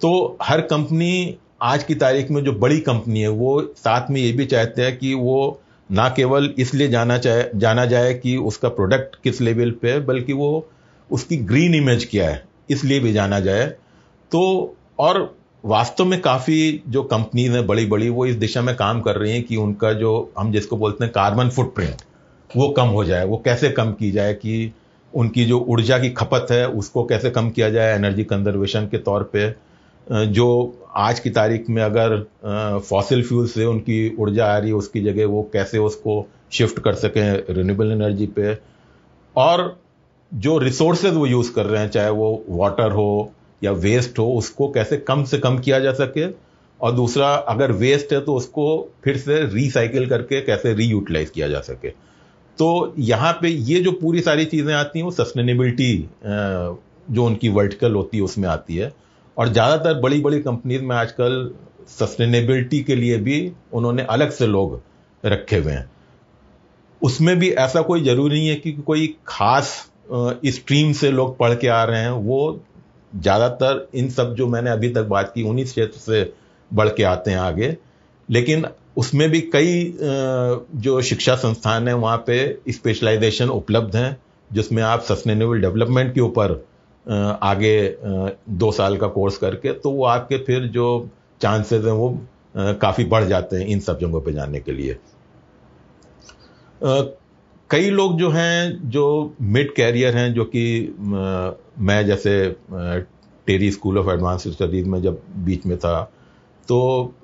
तो 0.00 0.38
हर 0.42 0.60
कंपनी 0.60 1.36
आज 1.62 1.82
की 1.84 1.94
तारीख 1.94 2.30
में 2.30 2.42
जो 2.44 2.52
बड़ी 2.52 2.80
कंपनी 2.80 3.20
है, 3.20 3.28
वो 3.28 3.60
साथ 3.76 4.10
में 4.10 4.20
ये 4.20 4.32
भी 4.32 4.46
चाहते 4.46 4.82
हैं 4.82 4.96
कि 4.98 5.14
वो 5.14 5.60
ना 5.90 6.08
केवल 6.08 6.52
इसलिए 6.58 6.88
जाना 6.88 7.18
चाहे, 7.18 7.44
जाना 7.54 7.84
जाए 7.86 8.14
कि 8.14 8.36
उसका 8.36 8.68
प्रोडक्ट 8.70 9.16
किस 9.24 9.40
लेवल 9.40 9.70
पे 9.70 9.90
है, 9.90 10.04
बल्कि 10.06 10.32
वो 10.32 10.68
उसकी 11.10 11.36
ग्रीन 11.36 11.74
इमेज 11.74 12.04
क्या 12.04 12.28
है, 12.28 12.44
इसलिए 12.70 13.00
भी 13.00 13.12
जाना 13.12 13.40
जाए। 13.40 13.66
तो 14.32 14.76
और 14.98 15.36
वास्तव 15.64 16.04
में 16.04 16.20
काफ़ी 16.20 16.82
जो 16.88 17.02
कंपनीज़ 17.04 17.52
हैं 17.52 17.66
बड़ी 17.66 17.86
बड़ी 17.86 18.08
वो 18.08 18.26
इस 18.26 18.36
दिशा 18.36 18.62
में 18.62 18.74
काम 18.76 19.00
कर 19.00 19.16
रही 19.16 19.32
हैं 19.32 19.42
कि 19.42 19.56
उनका 19.56 19.92
जो 19.92 20.32
हम 20.38 20.52
जिसको 20.52 20.76
बोलते 20.76 21.04
हैं 21.04 21.12
कार्बन 21.12 21.48
फुटप्रिंट 21.48 22.02
वो 22.50 22.68
कम 22.68 22.88
हो 22.88 23.04
जाए। 23.04 23.24
वो 23.24 23.42
कैसे 23.44 23.70
कम 23.70 23.92
की 23.92 24.10
जाए 24.10 24.34
कि 24.34 24.72
उनकी 25.14 25.44
जो 25.44 25.58
ऊर्जा 25.60 25.98
की 25.98 26.10
खपत 26.10 26.46
है, 26.50 26.66
उसको 26.68 27.04
कैसे 27.04 27.30
कम 27.30 27.50
किया 27.50 27.70
जाए 27.70 27.94
एनर्जी 27.96 28.24
कंजर्वेशन 28.24 28.86
के 28.86 28.98
तौर 28.98 29.22
पे 29.32 29.54
जो 30.06 30.46
आज 30.96 31.20
की 31.20 31.30
तारीख 31.30 31.68
में 31.70 31.82
अगर 31.82 32.80
फॉसिल 32.88 33.22
फ्यूल 33.22 33.46
से 33.48 33.64
उनकी 33.64 34.16
ऊर्जा 34.18 34.46
आ 34.46 34.58
रही 34.58 34.68
है, 34.68 34.74
उसकी 34.74 35.00
जगह 35.00 35.26
वो 35.26 35.42
कैसे 35.52 35.78
उसको 35.78 36.26
शिफ्ट 36.52 36.78
कर 36.78 36.94
सकें 36.94 37.54
रिन्यूएबल 37.54 37.92
एनर्जी 37.92 38.26
पे। 38.26 38.56
और 39.36 39.80
जो 40.32 40.58
रिसोर्सेज 40.58 41.14
वो 41.14 41.26
यूज़ 41.26 41.52
कर 41.52 41.66
रहे 41.66 41.82
हैं, 41.82 41.90
चाहे 41.90 42.10
वो 42.10 42.44
वाटर 42.48 42.92
हो 42.92 43.32
या 43.62 43.72
वेस्ट 43.72 44.18
हो, 44.18 44.26
उसको 44.32 44.68
कैसे 44.68 44.96
कम 44.98 45.24
से 45.24 45.38
कम 45.38 45.58
किया 45.58 45.78
जा 45.80 45.92
सके। 45.92 46.26
और 46.80 46.92
दूसरा, 46.92 47.34
अगर 47.34 47.72
वेस्ट 47.72 48.12
है 48.12 48.20
तो 48.20 48.34
उसको 48.34 48.66
फिर 49.04 49.16
से 49.16 49.42
रिसाइकिल 49.44 50.08
करके 50.08 50.40
कैसे 50.40 50.74
रीयूटिलाइज 50.74 51.30
किया 51.30 51.48
जा 51.48 51.60
सके। 51.60 51.92
तो 52.58 52.94
यहाँ 52.98 53.32
पे 53.42 53.48
ये 53.48 53.80
जो 53.80 53.92
पूरी 53.92 54.20
सारी 54.20 54.44
चीज़ें 54.44 54.72
आती 54.74 54.98
हैं, 54.98 55.04
वो 55.04 55.10
सस्टेनेबिलिटी 55.12 56.08
जो 56.24 57.24
उनकी 57.26 57.48
वर्टिकल 57.50 57.94
होती 57.94 58.16
है, 58.16 58.22
उसमें 58.22 58.48
आती 58.48 58.76
है। 58.76 58.92
और 59.36 59.48
ज़्यादातर 59.48 60.00
बड़ी 60.00 60.20
बड़ी 60.20 60.40
कंपनीज़ 60.40 60.82
में 60.82 60.94
आजकल 60.96 61.50
सस्टेनेबिलिटी 61.90 62.82
के 62.82 62.94
लिए 62.96 63.16
भी 63.18 63.52
उन्होंने 63.72 64.02
अलग 64.10 64.30
से 64.32 64.46
लोग 64.46 64.80
रखे 65.24 65.56
हुए 65.56 65.72
हैं। 65.72 65.90
उसमें 67.02 67.38
भी 67.38 67.50
ऐसा 67.50 67.82
कोई 67.82 68.04
ज़रूरी 68.04 68.38
नहीं 68.38 68.48
है 68.48 68.54
कि 68.56 68.72
कोई 68.86 69.14
खास 69.26 69.72
स्ट्रीम 70.46 70.92
से 70.92 71.10
लोग 71.10 71.36
पढ़ 71.38 71.54
के 71.54 71.68
आ 71.68 71.82
रहे 71.84 72.00
हैं। 72.00 72.10
वो 72.10 72.60
ज़्यादातर 73.12 73.86
इन 73.94 74.08
सब 74.10 74.34
जो 74.34 74.46
मैंने 74.48 74.70
अभी 74.70 74.88
तक 74.88 75.04
बात 75.06 75.32
की, 75.34 75.42
उन्हीं 75.42 75.64
क्षेत्र 75.64 75.98
से 75.98 76.32
बढ़ 76.70 76.88
के 76.88 77.02
आते 77.04 77.30
हैं 77.30 77.38
आगे। 77.38 77.76
लेकिन 78.28 78.66
उसमें 78.96 79.28
भी 79.30 79.40
कई 79.52 79.96
जो 80.76 81.00
शिक्षा 81.02 81.34
संस्थान 81.36 81.88
है, 81.88 81.94
वहाँ 81.94 82.16
पे 82.26 82.36
स्पेशलाइजेशन 82.72 83.48
उपलब्ध 83.50 83.96
हैं, 83.96 84.16
जिसमें 84.50 84.82
आप 84.82 85.02
सस्टेनेबल 85.02 85.60
डेवलपमेंट 85.60 86.14
के 86.14 86.20
ऊपर 86.20 86.64
आगे 87.42 87.74
दो 88.50 88.70
साल 88.72 88.96
का 88.96 89.08
कोर्स 89.08 89.36
करके 89.38 89.72
तो 89.72 89.90
वो 89.90 90.04
आपके 90.04 90.38
फिर 90.44 90.66
जो 90.68 90.86
चांसेस 91.40 91.84
हैं 91.84 91.92
वो 91.92 92.08
काफ़ी 92.56 93.04
बढ़ 93.04 93.24
जाते 93.24 93.56
हैं 93.56 93.66
इन 93.66 93.80
सब 93.80 93.98
जगहों 94.00 94.20
पे 94.20 94.32
जाने 94.32 94.60
के 94.60 94.72
लिए। 94.72 94.96
कई 97.70 97.90
लोग 97.90 98.18
जो 98.18 98.30
हैं, 98.30 98.90
जो 98.90 99.34
मिड 99.40 99.74
कैरियर 99.74 100.16
हैं, 100.16 100.32
जो 100.34 100.44
कि, 100.44 100.94
मैं 101.78 102.04
जैसे 102.06 102.34
TERI 103.46 103.70
school 103.70 103.98
of 103.98 104.10
advance 104.10 104.48
studies 104.48 104.88
में 104.88 105.00
जब 105.02 105.20
बीच 105.44 105.66
में 105.66 105.76
था 105.78 106.10
तो 106.68 107.14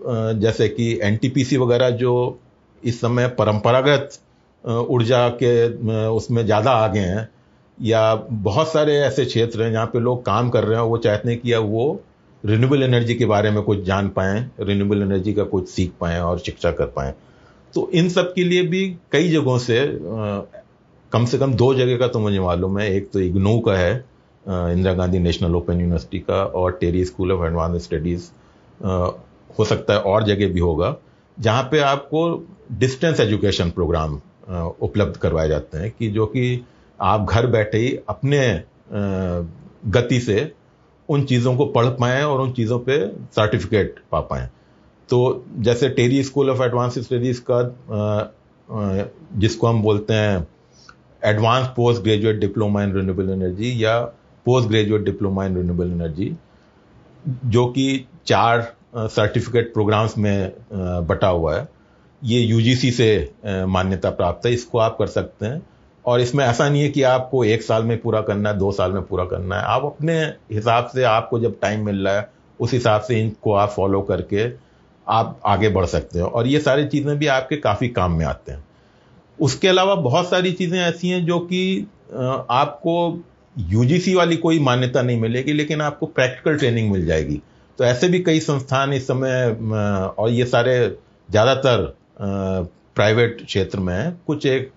जैसे 0.40 0.68
कि 0.68 0.98
एनटीपीसी 1.02 1.56
वगैरह 1.56 1.90
जो 1.98 2.38
इस 2.82 3.00
समय 3.00 3.28
परंपरागत 3.38 4.18
ऊर्जा 4.64 5.28
के 5.42 5.52
उसमें 6.08 6.44
ज़्यादा 6.44 6.70
आगे 6.78 7.00
हैं, 7.00 7.28
या 7.78 8.14
बहुत 8.14 8.72
सारे 8.72 8.96
ऐसे 9.00 9.24
क्षेत्र 9.24 9.62
हैं 9.62 9.72
जहाँ 9.72 9.86
पे 9.86 10.00
लोग 10.00 10.24
काम 10.24 10.48
कर 10.50 10.64
रहे 10.64 10.78
हैं, 10.78 10.84
वो 10.84 10.98
चाहते 10.98 11.30
हैं 11.30 11.38
कि 11.40 11.52
अब 11.52 11.70
वो 11.70 12.00
रिन्यूएबल 12.44 12.82
एनर्जी 12.82 13.14
के 13.14 13.26
बारे 13.26 13.50
में 13.50 13.62
कुछ 13.62 13.82
जान 13.84 14.08
पाएँ 14.10 14.50
रिन्यूएबल 14.60 15.02
एनर्जी 15.02 15.32
का 15.34 15.44
कुछ 15.46 15.68
सीख 15.68 15.92
पाएँ 16.00 16.18
और 16.20 16.38
शिक्षा 16.38 16.70
कर 16.72 16.86
पाएँ। 16.96 17.12
तो 17.74 17.88
इन 17.94 18.08
सब 18.08 18.32
के 18.34 18.44
लिए 18.44 18.62
भी 18.66 18.86
कई 19.12 19.28
जगहों 19.30 19.58
से 19.58 19.78
कम 21.12 21.24
से 21.26 21.38
कम 21.38 21.54
दो 21.54 21.72
जगह 21.74 21.96
का 21.98 22.06
तो 22.08 22.18
मुझे 22.20 22.40
मालूम 22.40 22.78
है। 22.78 22.92
एक 22.96 23.10
तो 23.12 23.20
इग्नो 23.20 23.58
का 23.60 23.76
है 23.76 23.92
Indira 24.44 24.92
Gandhi 24.94 25.18
national 25.18 25.54
open 25.56 25.80
university 25.80 26.18
का 26.20 26.42
और 26.44 26.78
TERI 26.80 27.04
school 27.04 27.32
of 27.32 27.44
advance 27.46 27.82
studies 27.84 28.28
हो 29.58 29.64
सकता 29.64 29.94
है 29.94 30.00
और 30.00 30.24
जगह 30.24 30.52
भी 30.52 30.60
होगा, 30.60 30.96
जहाँ 31.36 31.62
पे 31.70 31.78
आपको 31.80 32.22
डिस्टेंस 32.72 33.20
एजुकेशन 33.20 33.70
प्रोग्राम 33.70 34.20
उपलब्ध 34.82 35.16
करवाए 35.16 35.48
जाते 35.48 35.78
हैं 35.78 35.90
कि 35.98 36.10
जो 36.10 36.26
कि 36.26 36.64
आप 36.98 37.26
घर 37.30 37.46
बैठे 37.48 37.78
ही 37.78 37.96
अपने 38.08 38.40
गति 39.90 40.20
से 40.20 40.52
उन 41.08 41.24
चीज़ों 41.24 41.56
को 41.56 41.66
पढ़ 41.66 41.86
पाएँ 41.90 42.22
और 42.22 42.40
उन 42.40 42.52
चीज़ों 42.52 42.78
पे 42.78 42.98
सर्टिफिकेट 43.36 43.94
पा 44.12 44.20
पाएँ। 44.22 44.48
तो 45.08 45.44
जैसे 45.58 45.88
TERI 45.90 46.22
school 46.22 46.50
of 46.50 46.62
advance 46.62 46.98
studies 46.98 47.40
का 47.50 47.62
जिसको 49.36 49.66
हम 49.66 49.82
बोलते 49.82 50.14
हैं 50.14 50.46
advance 51.22 51.66
post 51.76 52.02
graduate 52.02 52.38
diploma 52.40 52.82
in 52.82 52.94
renewable 52.94 53.30
energy 53.32 53.72
या 53.84 53.98
post 54.46 54.68
graduate 54.68 55.02
diploma 55.04 55.44
in 55.46 55.56
renewable 55.56 55.90
energy 55.92 56.34
जो 57.46 57.66
कि 57.68 58.06
चार 58.26 58.60
सर्टिफिकेट 58.94 59.72
प्रोग्राम्स 59.72 60.16
में 60.18 60.52
बटा 61.08 61.28
हुआ 61.28 61.56
है। 61.56 61.68
ये 62.22 62.40
यूजीसी 62.40 62.90
से 62.90 63.34
मान्यता 63.46 64.10
प्राप्त 64.10 64.46
है, 64.46 64.52
इसको 64.52 64.78
आप 64.78 64.96
कर 64.98 65.06
सकते 65.06 65.46
हैं। 65.46 65.62
और 66.04 66.20
इसमें 66.20 66.44
ऐसा 66.44 66.68
नहीं 66.68 66.82
है 66.82 66.88
कि 66.88 67.02
आपको 67.02 67.44
एक 67.44 67.62
साल 67.62 67.84
में 67.84 67.96
पूरा 68.00 68.20
करना 68.20 68.50
है, 68.50 68.58
दो 68.58 68.72
साल 68.72 68.92
में 68.92 69.02
पूरा 69.02 69.24
करना 69.24 69.56
है। 69.56 69.62
आप 69.64 69.84
अपने 69.84 70.20
हिसाब 70.52 70.86
से, 70.86 71.02
आपको 71.02 71.40
जब 71.40 71.58
टाइम 71.62 71.84
मिल 71.86 72.06
रहा 72.06 72.16
है, 72.16 72.28
उस 72.60 72.72
हिसाब 72.72 73.00
से 73.00 73.20
इनको 73.20 73.52
आप 73.54 73.70
फॉलो 73.70 74.00
करके 74.02 74.48
आप 75.06 75.40
आगे 75.46 75.68
बढ़ 75.68 75.86
सकते 75.86 76.20
हो। 76.20 76.26
और 76.26 76.46
ये 76.46 76.60
सारी 76.60 76.86
चीज़ें 76.86 77.18
भी 77.18 77.26
आपके 77.26 77.56
काफ़ी 77.56 77.88
काम 77.88 78.12
में 78.12 78.24
आते 78.26 78.52
हैं। 78.52 78.64
उसके 79.38 79.68
अलावा 79.68 79.94
बहुत 79.94 80.28
सारी 80.30 80.52
चीज़ें 80.52 80.78
ऐसी 80.80 81.08
हैं 81.08 81.24
जो 81.26 81.38
कि 81.42 81.86
आपको 82.50 83.22
यूजीसी 83.56 84.14
वाली 84.14 84.36
कोई 84.36 84.58
मान्यता 84.58 85.02
नहीं 85.02 85.20
मिलेगी, 85.20 85.52
लेकिन 85.52 85.80
आपको 85.80 86.06
प्रैक्टिकल 86.06 86.56
ट्रेनिंग 86.56 86.90
मिल 86.92 87.06
जाएगी। 87.06 87.40
तो 87.80 87.84
ऐसे 87.84 88.08
भी 88.08 88.18
कई 88.20 88.40
संस्थान 88.40 88.92
इस 88.92 89.06
समय 89.06 89.56
और 90.18 90.30
ये 90.30 90.44
सारे 90.46 90.72
ज़्यादातर 91.28 91.84
प्राइवेट 92.20 93.40
क्षेत्र 93.44 93.78
में 93.80 93.92
है। 93.94 94.10
कुछ 94.26 94.46
एक 94.46 94.70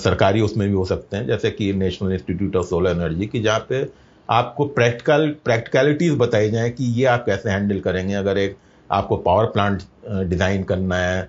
सरकारी 0.00 0.40
उसमें 0.40 0.66
भी 0.68 0.74
हो 0.74 0.84
सकते 0.84 1.16
हैं, 1.16 1.26
जैसे 1.26 1.50
कि 1.50 1.72
national 1.74 2.12
institute 2.12 2.56
of 2.56 2.66
solar 2.66 2.90
energy 2.90 3.26
की, 3.26 3.40
जहाँ 3.40 3.66
पे 3.68 3.86
आपको 4.28 4.64
प्रैक्टिकल, 4.68 5.28
प्रैक्टिकलिटीज 5.44 6.12
बताई 6.18 6.50
जाए 6.50 6.70
कि 6.70 6.84
ये 6.92 7.04
आप 7.06 7.24
कैसे 7.26 7.50
हैंडल 7.50 7.80
करेंगे। 7.80 8.14
अगर 8.14 8.38
एक 8.38 8.56
आपको 8.90 9.16
पावर 9.16 9.46
प्लांट 9.48 9.82
डिज़ाइन 10.28 10.62
करना 10.62 10.96
है, 10.96 11.28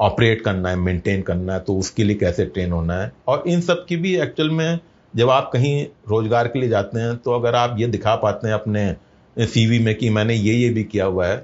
ऑपरेट 0.00 0.44
करना 0.44 0.68
है, 0.68 0.76
मेंटेन 0.76 1.22
करना 1.22 1.52
है 1.52 1.60
तो 1.60 1.76
उसके 1.78 2.04
लिए 2.04 2.16
कैसे 2.16 2.44
ट्रेन 2.46 2.72
होना 2.72 3.00
है। 3.02 3.12
और 3.28 3.42
इन 3.48 3.60
सब 3.62 3.84
की 3.88 3.96
भी 3.96 4.16
एक्चुअल 4.18 4.50
में 4.52 4.78
जब 5.14 5.30
आप 5.30 5.50
कहीं 5.52 5.84
रोज़गार 6.10 6.48
के 6.48 6.58
लिए 6.58 6.68
जाते 6.68 7.00
हैं 7.00 7.16
तो 7.16 7.32
अगर 7.32 7.54
आप 7.56 7.76
ये 7.78 7.86
दिखा 7.88 8.16
पाते 8.16 8.48
हैं 8.48 8.54
अपने 8.54 8.88
सीवी 9.36 9.78
में 9.78 9.94
कि 9.94 10.10
मैंने 10.10 10.34
ये 10.34 10.54
ये 10.54 10.68
भी 10.70 10.84
किया 10.84 11.04
हुआ 11.04 11.26
है 11.26 11.36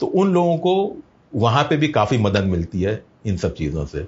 तो 0.00 0.06
उन 0.06 0.32
लोगों 0.32 0.56
को 0.58 1.02
वहाँ 1.32 1.62
पे 1.64 1.76
भी 1.76 1.88
काफ़ी 1.88 2.18
मदद 2.18 2.44
मिलती 2.44 2.82
है 2.82 3.02
इन 3.26 3.36
सब 3.36 3.54
चीज़ों 3.54 3.84
से। 3.86 4.06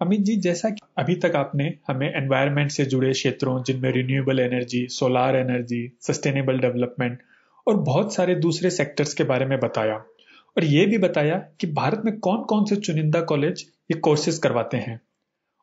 अमित 0.00 0.20
जी, 0.20 0.36
जैसा 0.36 0.70
कि 0.70 0.80
अभी 0.98 1.14
तक 1.14 1.32
आपने 1.36 1.64
हमें 1.88 2.06
एनवायरनमेंट 2.08 2.70
से 2.70 2.84
जुड़े 2.84 3.12
क्षेत्रों 3.12 3.62
जिनमें 3.62 3.90
renewable 3.92 4.40
energy 4.40 4.86
solar 4.90 5.36
energy 5.36 5.82
sustainable 6.00 6.58
development 6.58 7.18
और 7.66 7.76
बहुत 7.80 8.14
सारे 8.14 8.34
दूसरे 8.34 8.70
सेक्टर्स 8.70 9.14
के 9.14 9.24
बारे 9.24 9.46
में 9.46 9.58
बताया 9.60 9.94
और 9.94 10.64
ये 10.64 10.86
भी 10.86 10.98
बताया 10.98 11.36
कि 11.60 11.66
भारत 11.66 12.02
में 12.04 12.18
कौन 12.18 12.42
कौन 12.44 12.64
से 12.64 12.76
चुनिंदा 12.76 13.20
कॉलेज 13.20 13.66
ये 13.90 13.98
कोर्सेज 13.98 14.38
करवाते 14.38 14.76
हैं 14.76 15.00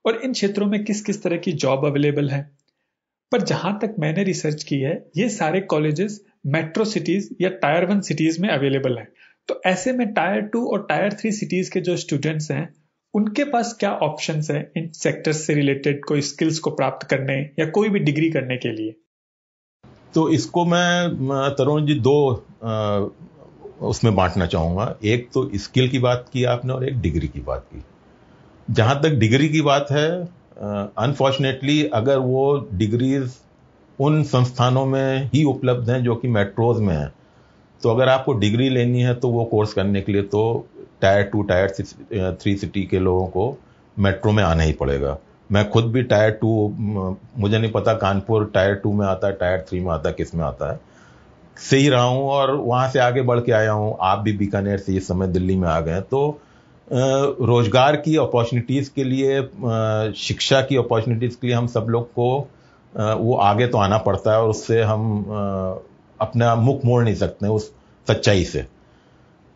और 0.05 0.21
इन 0.23 0.33
क्षेत्रों 0.33 0.67
में 0.67 0.83
किस 0.83 1.01
किस 1.01 1.23
तरह 1.23 1.37
की 1.37 1.51
जॉब 1.51 1.85
अवेलेबल 1.85 2.29
है। 2.29 2.41
पर 3.31 3.41
जहाँ 3.41 3.77
तक 3.81 3.95
मैंने 3.99 4.23
रिसर्च 4.23 4.63
की 4.63 4.79
है, 4.79 4.93
ये 5.17 5.29
सारे 5.29 5.61
कॉलेजेस 5.61 6.21
मेट्रो 6.47 6.85
सिटीज़ 6.85 7.29
या 7.41 7.49
टायर 7.61 7.85
वन 7.85 8.01
सिटीज़ 8.01 8.41
में 8.41 8.49
अवेलेबल 8.49 8.97
है। 8.97 9.07
तो 9.49 9.61
ऐसे 9.65 9.91
में 9.91 10.07
टायर 10.13 10.41
टू 10.43 10.65
और 10.67 10.85
टायर 10.89 11.13
थ्री 11.13 11.31
सिटीज़ 11.31 11.71
के 11.71 11.79
जो 11.79 11.95
स्टूडेंट्स 11.97 12.51
हैं 12.51 12.67
उनके 13.13 13.43
पास 13.43 13.75
क्या 13.79 13.91
ऑप्शन 14.03 14.41
है 14.51 14.59
इन 14.77 14.89
सेक्टर्स 14.93 15.45
से 15.47 15.53
रिलेटेड 15.53 16.03
कोई 16.05 16.21
स्किल्स 16.21 16.59
को 16.59 16.71
प्राप्त 16.71 17.07
करने 17.07 17.37
या 17.59 17.65
कोई 17.69 17.89
भी 17.89 17.99
डिग्री 17.99 18.29
करने 18.31 18.57
के 18.57 18.71
लिए? 18.71 18.95
तो 20.13 20.29
इसको 20.29 20.65
मैं 20.65 21.53
तरुण 21.57 21.85
जी 21.85 21.95
दो 21.99 22.17
आ, 22.63 22.99
उसमें 23.87 24.13
बांटना 24.15 24.45
चाहूँगा। 24.45 24.95
एक 25.05 25.29
तो 25.33 25.49
स्किल 25.55 25.89
की 25.89 25.99
बात 25.99 26.29
की 26.33 26.43
आपने 26.43 26.73
और 26.73 26.87
एक 26.87 26.99
डिग्री 27.01 27.27
की 27.27 27.39
बात 27.39 27.65
की। 27.73 27.83
जहाँ 28.69 28.99
तक 29.01 29.09
डिग्री 29.15 29.49
की 29.49 29.61
बात 29.61 29.87
है 29.91 30.09
अनफॉर्चुनेटली 30.99 31.83
अगर 31.93 32.17
वो 32.17 32.69
डिग्रीज 32.73 33.35
उन 33.99 34.21
संस्थानों 34.25 34.85
में 34.85 35.29
ही 35.33 35.43
उपलब्ध 35.45 35.89
हैं 35.89 36.03
जो 36.03 36.15
कि 36.15 36.27
मेट्रोज 36.29 36.79
में 36.81 36.95
हैं। 36.95 37.13
तो 37.81 37.89
अगर 37.89 38.09
आपको 38.09 38.33
डिग्री 38.35 38.69
लेनी 38.69 39.01
है 39.01 39.13
तो 39.15 39.29
वो 39.29 39.43
कोर्स 39.45 39.73
करने 39.73 40.01
के 40.01 40.11
लिए 40.11 40.21
तो 40.23 40.67
tier 41.01 41.23
two, 41.23 41.41
tier 41.43 42.33
three 42.33 42.55
city 42.55 42.83
के 42.85 42.99
लोगों 42.99 43.27
को 43.27 43.57
मेट्रो 43.97 44.31
में 44.31 44.43
आना 44.43 44.63
ही 44.63 44.73
पड़ेगा। 44.73 45.17
मैं 45.49 45.69
खुद 45.69 45.85
भी 45.91 46.03
टायर 46.03 46.31
टू 46.31 46.49
मुझे 46.77 47.57
नहीं 47.57 47.71
पता 47.71 47.93
कानपुर 47.95 48.49
टायर 48.53 48.73
टू 48.75 48.93
में 48.93 49.05
आता 49.07 49.27
है, 49.27 49.33
टायर 49.33 49.65
थ्री 49.69 49.79
में 49.79 49.91
आता 49.91 50.09
है, 50.09 50.15
किसमें 50.15 50.43
आता 50.45 50.71
है। 50.71 50.79
से 51.57 51.77
ही 51.77 51.89
रहा 51.89 52.03
हूँ 52.03 52.27
और 52.29 52.51
वहाँ 52.55 52.89
से 52.91 52.99
आगे 52.99 53.21
बढ़ 53.21 53.39
के 53.39 53.51
आया 53.51 53.71
हूँ। 53.71 53.95
आप 54.01 54.19
भी 54.19 54.33
बीकानेर 54.37 54.77
से 54.77 54.95
इस 54.95 55.07
समय 55.07 55.27
दिल्ली 55.27 55.55
में 55.55 55.67
आ 55.67 55.79
गए 55.81 56.01
तो 56.03 56.39
रोज़गार 56.87 57.95
की 57.97 58.15
अपॉर्चुनिटीज़ 58.17 58.89
के 58.95 59.03
लिए 59.03 59.41
शिक्षा 60.17 60.61
की 60.61 60.75
अपॉर्चुनिटीज़ 60.77 61.35
के 61.41 61.47
लिए 61.47 61.55
हम 61.55 61.67
सब 61.67 61.87
लोग 61.89 62.07
को 62.09 62.27
वो 62.93 63.35
आगे 63.35 63.67
तो 63.67 63.77
आना 63.77 63.97
पड़ता 63.97 64.31
है 64.31 64.41
और 64.41 64.49
उससे 64.49 64.81
हम 64.83 65.23
अपना 66.19 66.55
मुख 66.55 66.85
मोड़ 66.85 67.03
नहीं 67.03 67.15
सकते 67.15 67.47
उस 67.47 67.71
सच्चाई 68.07 68.43
से। 68.45 68.65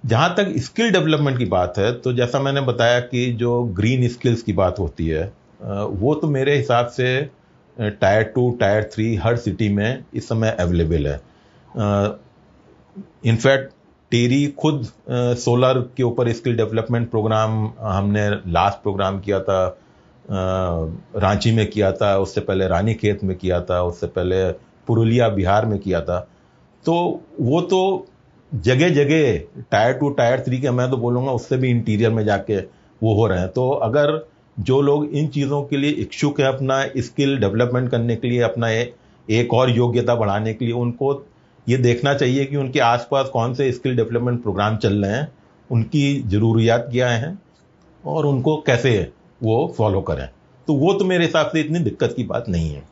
जहाँ 0.04 0.34
तक 0.38 0.54
स्किल 0.58 0.92
डेवलपमेंट 0.92 1.38
की 1.38 1.46
बात 1.46 1.78
है 1.78 1.92
तो 1.94 2.14
जैसा 2.14 2.40
मैंने 2.40 2.62
बताया 2.62 3.00
कि 3.02 3.32
जो 3.34 3.64
ग्रीन 3.74 4.08
स्किल्स 4.08 4.42
की 4.42 4.54
बात 4.54 4.80
होती 4.80 5.08
है 5.08 5.32
वो 5.62 6.14
तो 6.16 6.28
मेरे 6.30 6.56
हिसाब 6.58 6.88
से 6.88 7.30
टायर 7.78 8.24
टू, 8.26 8.50
टायर 8.52 8.90
थ्री, 8.94 9.16
हर 9.16 9.36
सिटी 9.38 9.70
में 9.70 10.04
इस 10.14 10.28
समय 10.30 10.56
अवेलेबल 10.60 11.08
है। 11.08 11.20
इनफैक्ट 13.26 13.74
टेरी 14.12 14.46
खुद 14.60 14.88
सोलर 15.40 15.80
के 15.98 16.04
ऊपर 16.04 16.32
स्किल 16.34 16.58
डेवलपमेंट 16.58 17.10
प्रोग्राम 17.10 17.72
हमने 17.80 18.30
लास्ट 18.30 18.82
प्रोग्राम 18.84 19.20
किया 19.20 19.40
था 19.40 19.78
रांची 20.32 21.52
में 21.52 21.66
किया 21.70 21.92
था, 21.92 22.18
उससे 22.18 22.42
पहले 22.42 22.68
रानी 22.68 22.94
खेत 22.94 23.24
में 23.24 23.38
किया 23.38 23.60
था, 23.62 23.82
उससे 23.84 24.08
पहले 24.08 24.52
पुरुलिया 24.88 25.28
बिहार 25.30 25.66
में 25.66 25.78
किया 25.80 26.02
था। 26.02 26.20
तो 26.86 27.22
वो 27.42 27.62
तो 27.64 28.06
जगह 28.52 28.90
जगह 28.90 29.38
टायर 29.72 29.94
टू 29.94 30.10
टायर, 30.10 30.40
थ्री 30.40 30.60
के, 30.62 30.72
मैं 30.72 30.90
तो 30.92 30.98
बोलूँगा 30.98 31.32
उससे 31.32 31.58
भी 31.58 31.70
इंटीरियर 31.70 32.12
में 32.12 32.24
जाके 32.26 32.58
वो 33.02 33.16
हो 33.16 33.28
रहे 33.28 33.40
हैं। 33.40 33.50
तो 33.50 33.70
अगर 33.70 34.20
जो 34.58 34.82
लोग 34.82 35.06
इन 35.06 35.28
चीज़ों 35.28 35.62
के 35.64 35.78
लिए 35.78 35.92
इच्छुक 35.92 36.40
है 36.42 36.48
अपना 36.48 36.84
स्किल 36.98 37.38
डेवलपमेंट 37.38 37.90
करने 37.92 38.16
के 38.16 38.28
लिए, 38.28 38.42
अपना 38.42 38.70
एक 38.70 39.54
और 39.54 39.70
योग्यता 39.70 40.16
बढ़ाने 40.16 40.54
के 40.54 40.66
लिए, 40.66 40.74
उनको 40.74 41.14
ये 41.68 41.78
देखना 41.78 42.14
चाहिए 42.14 42.46
कि 42.46 42.56
उनके 42.56 42.80
आसपास 42.80 43.30
कौन 43.30 43.54
से 43.54 43.72
स्किल 43.72 43.96
डेवलपमेंट 43.96 44.42
प्रोग्राम 44.44 44.78
चल 44.78 45.06
रहे 45.06 45.16
हैं, 45.16 45.28
उनकी 45.70 46.22
ज़रूरियात 46.22 46.88
क्या 46.92 47.10
हैं, 47.10 47.40
और 48.04 48.26
उनको 48.26 48.56
कैसे 48.58 49.12
वो 49.44 49.74
फॉलो 49.78 50.02
करें। 50.02 50.28
तो 50.68 50.74
वो 50.74 50.94
तो 50.94 51.06
मेरे 51.06 51.26
हिसाब 51.26 51.48
से 51.48 51.60
इतनी 51.60 51.80
दिक्कत 51.80 52.14
की 52.18 52.24
बात 52.24 52.50
नहीं 52.50 52.70
है। 52.70 52.84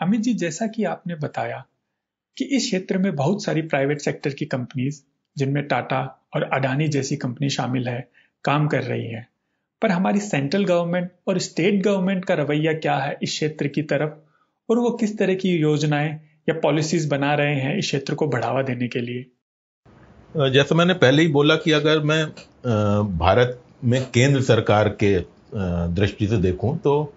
अमित 0.00 0.20
जी 0.20 0.34
जैसा 0.34 0.66
कि 0.66 0.84
आपने 0.84 1.14
बताया 1.14 1.64
कि 2.36 2.44
इस 2.44 2.64
क्षेत्र 2.64 2.98
में 2.98 3.14
बहुत 3.16 3.44
सारी 3.44 3.62
प्राइवेट 3.62 4.00
सेक्टर 4.00 4.30
की 4.30 4.44
कंपनीज़ 4.44 5.00
जिनमें 5.36 5.66
टाटा 5.66 6.28
और 6.34 6.42
अडानी 6.42 6.88
जैसी 6.88 7.16
कंपनी 7.16 7.48
शामिल 7.48 7.88
है 7.88 8.08
काम 8.44 8.66
कर 8.68 8.82
रही 8.82 9.06
है। 9.06 9.26
पर 9.82 9.90
हमारी 9.90 10.20
सेंट्रल 10.20 10.64
गवर्नमेंट 10.64 11.10
और 11.28 11.38
स्टेट 11.38 11.82
गवर्नमेंट 11.82 12.24
का 12.24 12.34
रवैया 12.34 12.72
क्या 12.72 12.96
है 12.96 13.18
इस 13.22 13.30
क्षेत्र 13.30 13.68
की 13.68 13.82
तरफ़? 13.82 14.12
और 14.70 14.78
वो 14.78 14.90
किस 14.90 15.18
तरह 15.18 15.34
की 15.34 15.48
योजनाएँ 15.48 16.10
या 16.48 16.54
पॉलिसीज़ 16.60 17.08
बना 17.08 17.34
रहे 17.34 17.54
हैं 17.54 17.76
इस 17.78 17.84
क्षेत्र 17.84 18.14
को 18.14 18.26
बढ़ावा 18.26 18.62
देने 18.62 18.88
के 18.88 19.00
लिए? 19.00 19.26
जैसे 20.50 20.74
मैंने 20.74 20.94
पहले 20.94 21.22
ही 21.22 21.28
बोला 21.28 21.56
कि 21.56 21.72
अगर 21.72 22.00
मैं 22.00 22.24
भारत 23.18 23.60
में 23.82 24.04
केंद्र 24.14 24.40
सरकार 24.42 24.88
के 25.02 25.18
दृष्टि 25.94 26.26
से 26.28 26.36
देखूँ 26.38 26.76
तो 26.78 27.12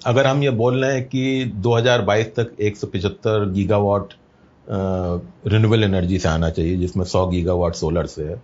अगर 0.00 0.26
हम 0.26 0.42
ये 0.42 0.50
बोल 0.50 0.84
रहे 0.84 0.94
हैं 0.94 1.04
कि 1.08 1.52
2022 1.66 2.26
तक 2.36 2.50
175 2.62 3.46
गीगावाट 3.54 4.12
रिन्यूएबल 4.68 5.84
एनर्जी 5.84 6.18
से 6.18 6.28
आना 6.28 6.50
चाहिए, 6.50 6.76
जिसमें 6.76 7.04
100 7.04 7.26
गीगावाट 7.30 7.74
सोलर 7.74 8.06
से 8.06 8.24
है, 8.24 8.40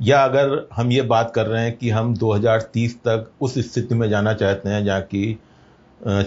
या 0.00 0.22
अगर 0.24 0.66
हम 0.74 0.92
ये 0.92 1.02
बात 1.12 1.32
कर 1.34 1.46
रहे 1.46 1.64
हैं 1.64 1.76
कि 1.78 1.90
हम 1.90 2.14
2030 2.16 2.94
तक 3.06 3.30
उस 3.40 3.58
स्थिति 3.72 3.94
में 3.94 4.08
जाना 4.10 4.32
चाहते 4.34 4.68
हैं 4.68 4.84
जहाँ 4.84 5.00
की 5.14 5.38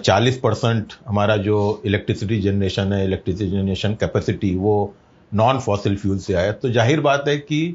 40 0.03 0.38
परसेंट 0.43 0.93
हमारा 1.07 1.38
जो 1.38 1.57
इलेक्ट्रिसिटी 1.85 2.41
जनरेशन 2.41 2.93
है 2.93 3.03
इलेक्ट्रिसिटी 3.05 3.51
जनरेशन 3.51 3.93
कैपेसिटी 3.99 4.55
वो 4.55 4.75
नॉन 5.31 5.59
फॉसिल 5.59 5.97
फ्यूल 5.97 6.17
से 6.19 6.33
आए 6.33 6.51
तो 6.51 6.69
ज़ाहिर 6.69 7.01
बात 7.01 7.27
है 7.27 7.38
कि 7.51 7.65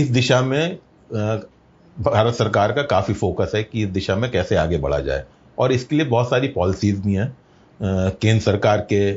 इस 0.00 0.10
दिशा 0.10 0.40
में 0.42 0.78
भारत 1.10 2.34
सरकार 2.34 2.72
का 2.72 2.82
काफ़ी 2.86 3.14
फोकस 3.14 3.52
है 3.54 3.62
कि 3.62 3.82
इस 3.82 3.88
दिशा 3.90 4.16
में 4.16 4.30
कैसे 4.30 4.56
आगे 4.56 4.78
बढ़ा 4.78 4.98
जाए। 5.00 5.24
और 5.58 5.72
इसके 5.72 5.96
लिए 5.96 6.06
बहुत 6.06 6.30
सारी 6.30 6.48
पॉलिसीज़ 6.48 7.00
भी 7.02 7.14
हैं 7.14 7.34
केंद्र 7.80 8.40
सरकार 8.42 8.86
के 8.92 9.10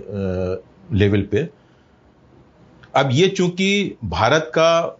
लेवल 0.97 1.21
पे। 1.31 1.47
अब 2.95 3.09
ये 3.11 3.27
चूँकि 3.27 3.97
भारत 4.05 4.51
का 4.55 4.99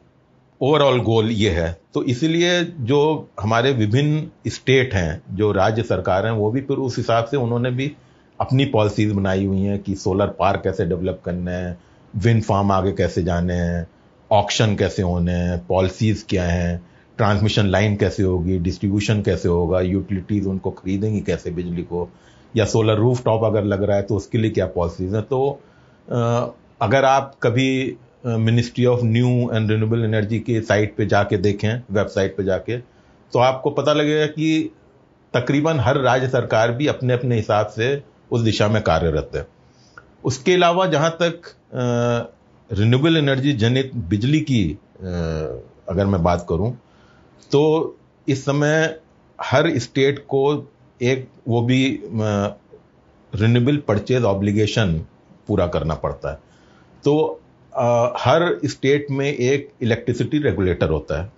ओवरऑल 0.61 0.99
गोल 1.01 1.29
ये 1.31 1.49
है 1.51 1.71
तो 1.93 2.03
इसलिए 2.03 2.63
जो 2.81 2.99
हमारे 3.39 3.71
विभिन्न 3.71 4.49
स्टेट 4.49 4.93
हैं, 4.93 5.21
जो 5.31 5.51
राज्य 5.51 5.83
सरकार 5.83 6.25
हैं, 6.25 6.31
वो 6.33 6.51
भी 6.51 6.61
फिर 6.61 6.77
उस 6.77 6.97
हिसाब 6.97 7.25
से 7.25 7.37
उन्होंने 7.37 7.71
भी 7.71 7.91
अपनी 8.39 8.65
पॉलिसीज़ 8.65 9.13
बनाई 9.13 9.45
हुई 9.45 9.61
हैं 9.61 9.79
कि 9.79 9.95
सोलर 9.95 10.27
पार्क 10.39 10.61
कैसे 10.63 10.85
डेवलप 10.85 11.21
करने 11.25 11.51
हैं 11.51 11.77
विंड 12.13 12.43
फार्म 12.43 12.71
आगे 12.71 12.91
कैसे 12.91 13.23
जाने 13.23 13.53
हैं 13.53 13.87
ऑक्शन 14.33 14.75
कैसे 14.75 15.01
होने 15.01 15.31
हैं 15.31 15.57
पॉलिसीज़ 15.67 16.23
क्या 16.29 16.43
हैं 16.43 16.77
ट्रांसमिशन 17.17 17.67
लाइन 17.67 17.95
कैसे 17.95 18.23
होगी 18.23 18.57
डिस्ट्रीब्यूशन 18.59 19.21
कैसे 19.21 19.49
होगा 19.49 19.81
यूटिलिटीज 19.81 20.45
उनको 20.47 20.71
खरीदेंगी 20.71 21.19
कैसे 21.21 21.51
बिजली 21.51 21.83
को, 21.83 22.07
या 22.53 22.65
सोलर 22.65 22.95
रूफ 22.95 23.23
टॉप 23.25 23.43
अगर 23.43 23.63
लग 23.63 23.83
रहा 23.83 23.97
है 23.97 24.03
तो 24.03 24.15
उसके 24.15 24.37
लिए 24.37 24.51
क्या 24.51 24.65
पॉलिसीज़ 24.67 25.15
हैं? 25.15 25.23
तो 25.23 25.61
अगर 26.81 27.05
आप 27.05 27.35
कभी 27.43 27.97
ministry 28.25 28.85
of 28.85 29.03
new 29.03 29.27
and 29.53 29.71
renewable 29.71 30.03
energy 30.03 30.39
के 30.39 30.61
साइट 30.61 30.95
पे 30.97 31.05
जाके 31.05 31.37
देखें 31.37 31.69
वेबसाइट 31.91 32.35
पे 32.37 32.43
जाके 32.43 32.77
तो 33.33 33.39
आपको 33.39 33.69
पता 33.71 33.93
लगेगा 33.93 34.25
कि 34.27 34.69
तकरीबन 35.33 35.79
हर 35.79 35.97
राज्य 36.01 36.27
सरकार 36.27 36.71
भी 36.71 36.87
अपने 36.87 37.13
अपने 37.13 37.35
हिसाब 37.35 37.67
से 37.67 37.87
उस 38.31 38.41
दिशा 38.41 38.67
में 38.67 38.81
कार्यरत 38.81 39.31
है। 39.35 39.45
उसके 40.23 40.53
अलावा 40.53 40.85
जहाँ 40.85 41.09
तक 41.21 41.53
रिन्यूएबल 42.73 43.17
एनर्जी 43.17 43.53
जनित 43.53 43.91
बिजली 44.09 44.39
की 44.41 44.63
अगर 45.89 46.05
मैं 46.05 46.21
बात 46.23 46.45
करूँ 46.49 46.71
तो 47.51 47.61
इस 48.27 48.43
समय 48.45 48.99
हर 49.39 49.77
स्टेट 49.79 50.19
को 50.19 50.41
एक 51.01 51.27
वो 51.47 51.61
भी 51.61 51.83
रिन्यूएबल 53.33 53.77
परचेज 53.77 54.23
ऑब्लिगेशन 54.23 54.93
पूरा 55.47 55.67
करना 55.67 55.95
पड़ता 55.95 56.31
है। 56.31 56.39
तो 57.03 57.41
आ, 57.73 58.13
हर 58.17 58.59
स्टेट 58.65 59.07
में 59.11 59.25
एक 59.27 59.71
इलेक्ट्रिसिटी 59.81 60.39
रेगुलेटर 60.39 60.89
होता 60.89 61.21
है। 61.21 61.31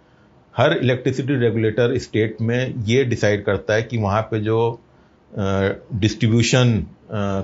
हर 0.56 0.74
इलेक्ट्रिसिटी 0.74 1.36
रेगुलेटर 1.36 1.98
स्टेट 1.98 2.42
में 2.42 2.74
ये 2.86 3.04
डिसाइड 3.04 3.46
करता 3.46 3.74
है 3.74 3.84
कि 3.84 3.98
वहाँ 3.98 4.22
पे 4.22 4.40
जो 4.42 4.80
डिस्ट्रीब्यूशन 5.34 6.86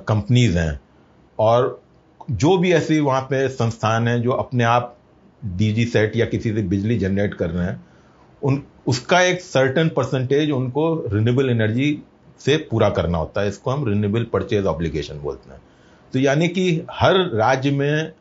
कंपनीज़ 0.08 0.58
हैं 0.58 0.80
और 1.39 1.81
जो 2.32 2.58
भी 2.58 2.72
ऐसी 2.74 3.00
वहाँ 3.00 3.22
पे 3.22 3.48
संस्थान 3.50 4.08
हैं 4.08 4.22
जो 4.22 4.32
अपने 4.32 4.63
आप 4.63 4.98
डीजी 5.46 5.86
सेट 5.86 6.15
या 6.15 6.26
किसी 6.26 6.54
से 6.54 6.62
बिजली 6.62 6.98
जनरेट 6.98 7.34
कर 7.34 7.50
रहे 7.50 7.65
हैं, 7.65 7.86
उन, 8.44 8.63
उसका 8.88 9.22
एक 9.22 9.41
सर्टन 9.41 9.89
परसेंटेज 9.89 10.52
उनको 10.52 10.94
रिन्यूएबल 11.13 11.50
एनर्जी 11.50 12.04
से 12.39 12.58
पूरा 12.72 12.89
करना 12.89 13.17
होता 13.17 13.41
है। 13.41 13.48
इसको 13.48 13.72
हम 13.72 13.88
रिन्यूएबल 13.88 14.24
परचेज 14.24 14.65
ऑब्लिगेशन 14.65 15.20
बोलते 15.20 15.52
हैं। 15.52 15.62
तो 16.13 16.20
यानी 16.20 16.48
कि 16.48 16.86
हर 16.91 17.20
राज्य 17.36 17.72
में 17.72 18.13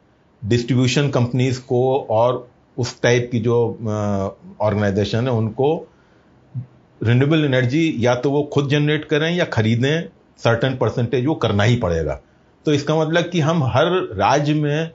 डिस्ट्रीब्यूशन 0.45 1.09
कंपनीज़ 1.11 1.61
को 1.61 2.01
और 2.11 2.49
उस 2.79 3.01
टाइप 3.03 3.29
की 3.33 3.41
जो 3.41 3.57
ऑर्गेनाइजेशन 4.61 5.27
है, 5.27 5.33
उनको 5.33 5.89
रिन्यूएबल 7.03 7.45
एनर्जी 7.45 7.95
या 7.99 8.15
तो 8.15 8.31
वो 8.31 8.43
खुद 8.43 8.69
जनरेट 8.69 9.05
करें 9.05 9.31
या 9.31 9.45
खरीदें 9.45 10.03
सर्टन 10.39 10.77
परसेंटेज 10.77 11.27
वो 11.27 11.35
करना 11.35 11.63
ही 11.63 11.77
पड़ेगा। 11.77 12.21
तो 12.67 12.73
इसका 12.73 12.95
मतलब 12.97 13.25
कि 13.25 13.41
हम 13.41 13.63
हर 13.65 13.91
राज्य 14.15 14.55
में 14.55 14.91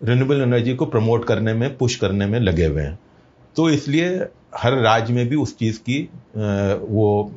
रिन्यूएबल 0.00 0.40
एनर्जी 0.42 0.74
को 0.74 0.86
प्रमोट 0.86 1.24
करने 1.24 1.52
में 1.54 1.76
पुश 1.76 1.96
करने 1.96 2.26
में 2.26 2.38
लगे 2.40 2.66
हुए 2.66 2.82
हैं। 2.82 2.98
तो 3.56 3.68
इसलिए 3.70 4.08
हर 4.56 4.78
राज्य 4.78 5.14
में 5.14 5.28
भी 5.28 5.36
उस 5.36 5.56
चीज़ 5.58 5.78
की 5.80 6.02
वो 6.36 7.32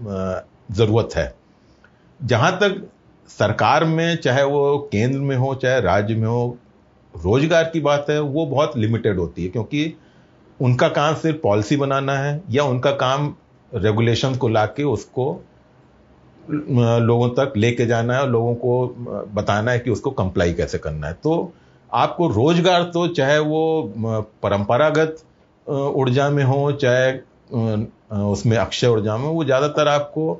ज़रूरत 0.71 1.15
है। 1.15 1.33
जहाँ 2.19 2.51
तक 2.59 2.81
सरकार 3.29 3.85
में, 3.85 4.15
चाहे 4.15 4.43
वो 4.43 4.77
केंद्र 4.91 5.19
में 5.19 5.35
हो, 5.35 5.53
चाहे 5.55 5.81
राज्य 5.81 6.15
में 6.15 6.27
हो, 6.27 6.57
रोज़गार 7.13 7.63
की 7.63 7.79
बात 7.79 8.05
है, 8.09 8.19
वो 8.19 8.45
बहुत 8.45 8.77
लिमिटेड 8.77 9.19
होती 9.19 9.43
है, 9.43 9.49
क्योंकि 9.49 9.93
उनका 10.59 10.87
काम 10.89 11.15
सिर्फ़ 11.15 11.37
पॉलिसी 11.37 11.77
बनाना 11.77 12.17
है, 12.17 12.41
या 12.49 12.63
उनका 12.63 12.91
काम 12.91 13.33
रेगुलेशन 13.71 14.35
को 14.35 14.47
लाके 14.47 14.83
उसको 14.83 15.43
लोगों 16.49 17.29
तक 17.35 17.53
लेके 17.57 17.85
जाना 17.85 18.13
है 18.13 18.21
और 18.21 18.29
लोगों 18.29 18.53
को 18.55 18.87
बताना 19.33 19.71
है 19.71 19.79
कि 19.79 19.89
उसको 19.89 20.11
कंप्लाई 20.13 20.53
कैसे 20.53 20.77
करना 20.77 21.07
है। 21.07 21.13
तो 21.13 21.53
आपको 21.89 22.27
रोज़गार 22.27 22.83
तो 22.93 23.07
चाहे 23.09 23.39
वो 23.39 23.93
परंपरागत 24.43 25.23
ऊर्जा 25.67 26.29
में 26.29 26.43
हो, 26.43 26.71
चाहे 26.73 27.11
उसमें 28.23 28.57
अक्षय 28.57 28.87
ऊर्जा 28.87 29.17
में 29.17 29.27
वो 29.27 29.43
ज़्यादातर 29.43 29.87
आपको 29.87 30.33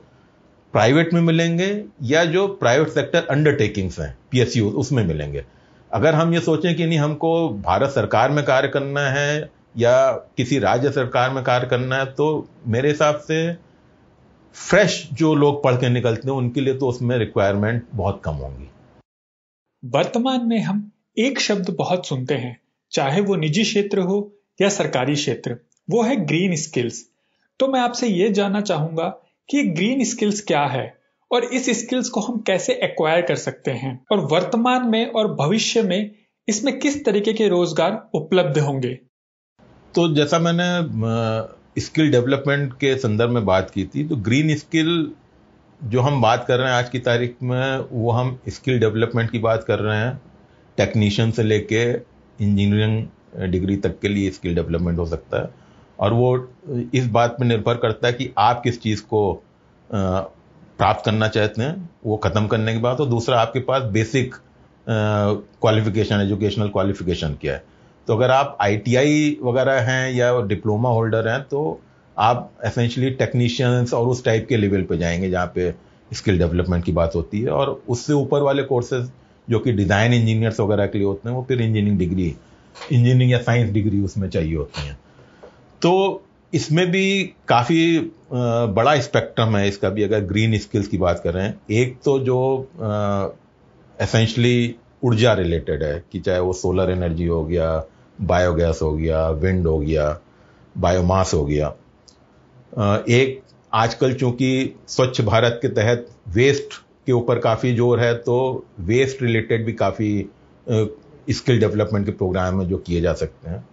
प्राइवेट 0.74 1.14
में 1.14 1.22
मिलेंगे 1.22 1.70
या 2.04 2.24
जो 2.26 2.48
प्राइवेट 2.56 2.90
सेक्टर 2.90 3.28
अंडरटेकिंग्स 3.32 4.00
हैं 4.00 4.18
पीएसयू 4.32 4.70
उसमें 4.72 5.04
मिलेंगे। 5.06 5.44
अगर 5.92 6.16
हम 6.16 6.34
ये 6.34 6.40
सोचें 6.40 6.76
कि 6.76 6.86
नहीं, 6.86 7.00
हमको 7.00 7.50
भारत 7.50 7.90
सरकार 7.90 8.32
में 8.32 8.44
कार्य 8.46 8.68
करना 8.68 9.02
है 9.10 9.50
या 9.78 10.12
किसी 10.38 10.60
राज्य 10.60 10.92
सरकार 10.92 11.30
में 11.30 11.44
कार्य 11.44 11.68
करना 11.68 11.96
है 11.96 12.06
तो 12.08 12.48
मेरे 12.68 12.90
हिसाब 12.90 13.16
से 13.28 13.46
फ्रेश 14.56 15.10
जो 15.14 15.34
लोग 15.36 15.64
पढ़ 15.64 15.76
के 15.76 15.90
निकलते 15.90 16.30
हैं 16.30 16.36
उनके 16.38 16.62
लिए 16.62 16.74
तो 16.74 16.88
उसमें 16.88 17.18
रिक्वायरमेंट 17.18 17.84
बहुत 17.96 18.22
कम 18.26 18.34
होंगी। 18.34 18.70
वर्तमान 19.84 20.46
में 20.46 20.60
हम 20.60 20.92
एक 21.18 21.40
शब्द 21.40 21.70
बहुत 21.70 22.08
सुनते 22.08 22.36
हैं 22.36 22.60
चाहे 22.92 23.22
वो 23.22 23.36
निजी 23.36 23.64
क्षेत्र 23.64 24.00
हो 24.00 24.18
या 24.62 24.70
सरकारी 24.70 25.16
क्षेत्र 25.16 25.58
वो 25.90 26.04
है 26.04 26.16
ग्रीन 26.26 26.56
स्किल्स 26.56 27.04
तो 27.60 27.68
मैं 27.68 27.80
आपसे 27.80 28.08
ये 28.08 28.30
जानना 28.30 28.62
चाहूँगा 28.62 29.08
कि 29.50 29.64
ग्रीन 29.64 30.04
स्किल्स 30.04 30.42
क्या 30.42 30.66
है 30.66 30.98
और 31.32 31.44
इस 31.44 31.70
स्किल्स 31.80 32.10
को 32.10 32.22
हम 32.22 32.40
कैसे 32.40 32.74
एक्वायर 32.74 33.22
कर 33.22 33.36
सकते 33.36 33.72
हैं 33.72 34.00
और 34.12 34.20
वर्तमान 34.20 34.88
में 34.88 35.12
और 35.12 35.34
भविष्य 35.36 35.82
में 35.82 36.12
इसमें 36.48 36.80
किस 36.80 37.06
तरीके 37.06 37.34
के 37.34 37.48
रोज़गार 37.48 38.10
उपलब्ध 38.14 38.60
होंगे? 38.60 38.94
तो 39.96 40.16
जैसा 40.16 40.40
मैंने 40.40 40.68
स्किल 41.78 42.12
डेवलपमेंट 42.12 42.74
के 42.74 42.96
संदर्भ 42.98 43.32
में 43.32 43.46
बात 43.46 43.70
की 43.70 43.84
थी 43.86 44.08
तो 44.08 44.16
ग्रीन 44.18 44.56
स्किल 44.56 45.12
जो 45.82 46.02
हम 46.02 46.22
बात 46.22 46.46
कर 46.48 46.58
रहे 46.60 46.68
हैं 46.68 46.76
आज 46.76 46.90
की 46.90 47.00
तारीख 47.00 47.36
में, 47.44 47.78
वो 47.92 48.12
हम 48.12 48.38
स्किल 48.50 48.80
डेवलपमेंट 48.80 49.30
की 49.32 49.40
बात 49.40 49.64
कर 49.64 49.80
रहे 49.80 49.98
हैं, 49.98 50.22
टेक्नीशियन 50.78 51.32
से 51.32 51.44
लेके 51.44 51.84
इंजीनियरिंग 51.92 53.52
डिग्री 53.52 53.76
तक 53.78 54.00
के 54.00 54.08
लिए 54.08 54.32
स्किल 54.32 54.56
डेवलपमेंट 54.56 54.98
हो 55.00 55.06
सकता 55.06 55.42
है। 55.42 55.50
और 56.00 56.14
वो 56.14 56.50
इस 56.94 57.08
बात 57.10 57.36
पर 57.40 57.46
निर्भर 57.46 57.78
करता 57.78 58.08
है 58.08 58.14
कि 58.14 58.30
आप 58.38 58.62
किस 58.64 58.82
चीज़ 58.82 59.02
को 59.04 59.22
प्राप्त 59.90 61.06
करना 61.06 61.28
चाहते 61.28 61.62
हैं, 61.62 61.90
वो 62.06 62.18
ख़त्म 62.18 62.48
करने 62.48 62.74
के 62.74 62.80
बाद, 62.80 63.00
और 63.00 63.08
दूसरा 63.10 63.40
आपके 63.42 63.60
पास 63.62 63.84
बेसिक 63.92 64.36
क्वालिफिकेशन 64.88 66.22
एजुकेशनल 66.22 66.70
क्वालिफिकेशन 66.70 67.38
क्या 67.42 67.54
है। 67.54 67.64
तो 68.08 68.16
अगर 68.16 68.32
आप 68.32 68.58
आईटीआई 68.62 69.38
वगैरह 69.44 69.80
हैं 69.82 70.12
या 70.14 70.32
डिप्लोमा 70.48 70.90
होल्डर 70.90 71.28
हैं 71.28 71.42
तो 71.44 71.80
आप 72.18 72.52
एसेंशली 72.66 73.10
टेक्नीशियंस 73.14 73.94
और 73.94 74.08
उस 74.08 74.24
टाइप 74.26 74.46
के 74.50 74.58
लेवल 74.58 74.84
पे 74.84 74.98
जाएँगे 74.98 75.30
जहाँ 75.30 75.52
पे 75.56 75.74
स्किल 76.12 76.38
डेवलपमेंट 76.40 76.84
की 76.84 76.92
बात 76.92 77.16
होती 77.16 77.42
है। 77.42 77.50
और 77.50 77.82
उससे 77.90 78.14
ऊपर 78.14 78.42
वाले 78.42 78.64
कोर्सेज 78.64 79.10
जो 79.48 79.60
कि 79.60 79.72
डिज़ाइन 79.72 80.14
इंजीनियर्स 80.14 80.60
वगैरह 80.60 80.86
के 80.86 80.98
लिए 80.98 81.08
होते 81.08 81.30
हैं, 81.30 81.36
वो 81.36 81.44
फिर 81.48 81.62
इंजीनियरिंग 81.62 81.98
डिग्री 82.00 82.26
इंजीनियरिंग 82.92 83.32
या 83.32 83.38
साइंस 83.40 83.72
डिग्री 83.74 84.02
उसमें 84.02 84.30
चाहिए 84.30 84.56
होती 84.56 84.88
हैं। 84.88 84.98
तो 85.82 86.24
इसमें 86.54 86.86
भी 86.92 87.24
काफ़ी 87.48 88.12
बड़ा 88.32 89.00
स्पेक्ट्रम 89.02 89.56
है 89.58 89.68
इसका 89.68 89.90
भी, 89.90 90.04
अगर 90.04 90.20
ग्रीन 90.24 90.58
स्किल्स 90.60 90.88
की 90.88 90.98
बात 90.98 91.22
करें। 91.24 91.54
एक 91.72 91.98
तो 92.06 92.18
जो 92.20 92.40
एसेंशली 94.02 94.76
ऊर्जा 95.04 95.34
रिलेटेड 95.34 95.84
है, 95.84 96.04
कि 96.12 96.20
चाहे 96.20 96.40
वो 96.40 96.54
सोलर 96.54 96.92
एनर्जी 96.92 97.26
हो 97.26 97.44
गया 97.46 97.70
बायोगैस 98.22 98.80
हो 98.82 98.92
गया 98.94 99.28
विंड 99.30 99.68
हो 99.68 99.78
गया 99.80 100.18
बायोमास 100.76 101.34
हो 101.34 101.44
गया। 101.46 101.68
एक 103.10 103.42
आजकल 103.74 104.14
चूँकि 104.14 104.76
स्वच्छ 104.88 105.22
भारत 105.22 105.60
के 105.62 105.68
तहत 105.70 106.08
वेस्ट 106.28 106.74
के 107.08 107.12
ऊपर 107.12 107.40
काफ़ी 107.40 107.74
ज़ोर 107.76 108.00
है 108.00 108.14
तो 108.16 108.66
वेस्ट 108.82 109.22
रिलेटेड 109.24 109.66
भी 109.66 109.74
काफ़ी 109.74 110.30
स्किल 111.30 111.60
डेवलपमेंट 111.60 112.06
के 112.06 112.12
प्रोग्राम 112.12 112.58
में 112.58 112.68
जो 112.68 112.78
किए 112.78 113.02
जा 113.02 113.14
सकते 113.14 113.50
हैं। 113.50 113.64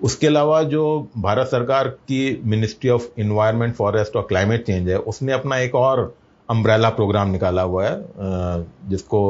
उसके 0.00 0.26
अलावा 0.26 0.62
जो 0.62 1.08
भारत 1.18 1.46
सरकार 1.46 1.88
की 1.88 2.40
मिनिस्ट्री 2.44 2.90
ऑफ़ 2.90 3.08
इन्वायरमेंट 3.18 3.74
फॉरेस्ट 3.74 4.16
और 4.16 4.22
क्लाइमेट 4.22 4.66
चेंज 4.66 4.88
है, 4.88 4.98
उसने 4.98 5.32
अपना 5.32 5.58
एक 5.58 5.74
और 5.74 6.14
अम्ब्रेला 6.48 6.90
प्रोग्राम 6.90 7.30
निकाला 7.30 7.62
हुआ 7.62 7.86
है 7.86 8.66
जिसको 8.88 9.20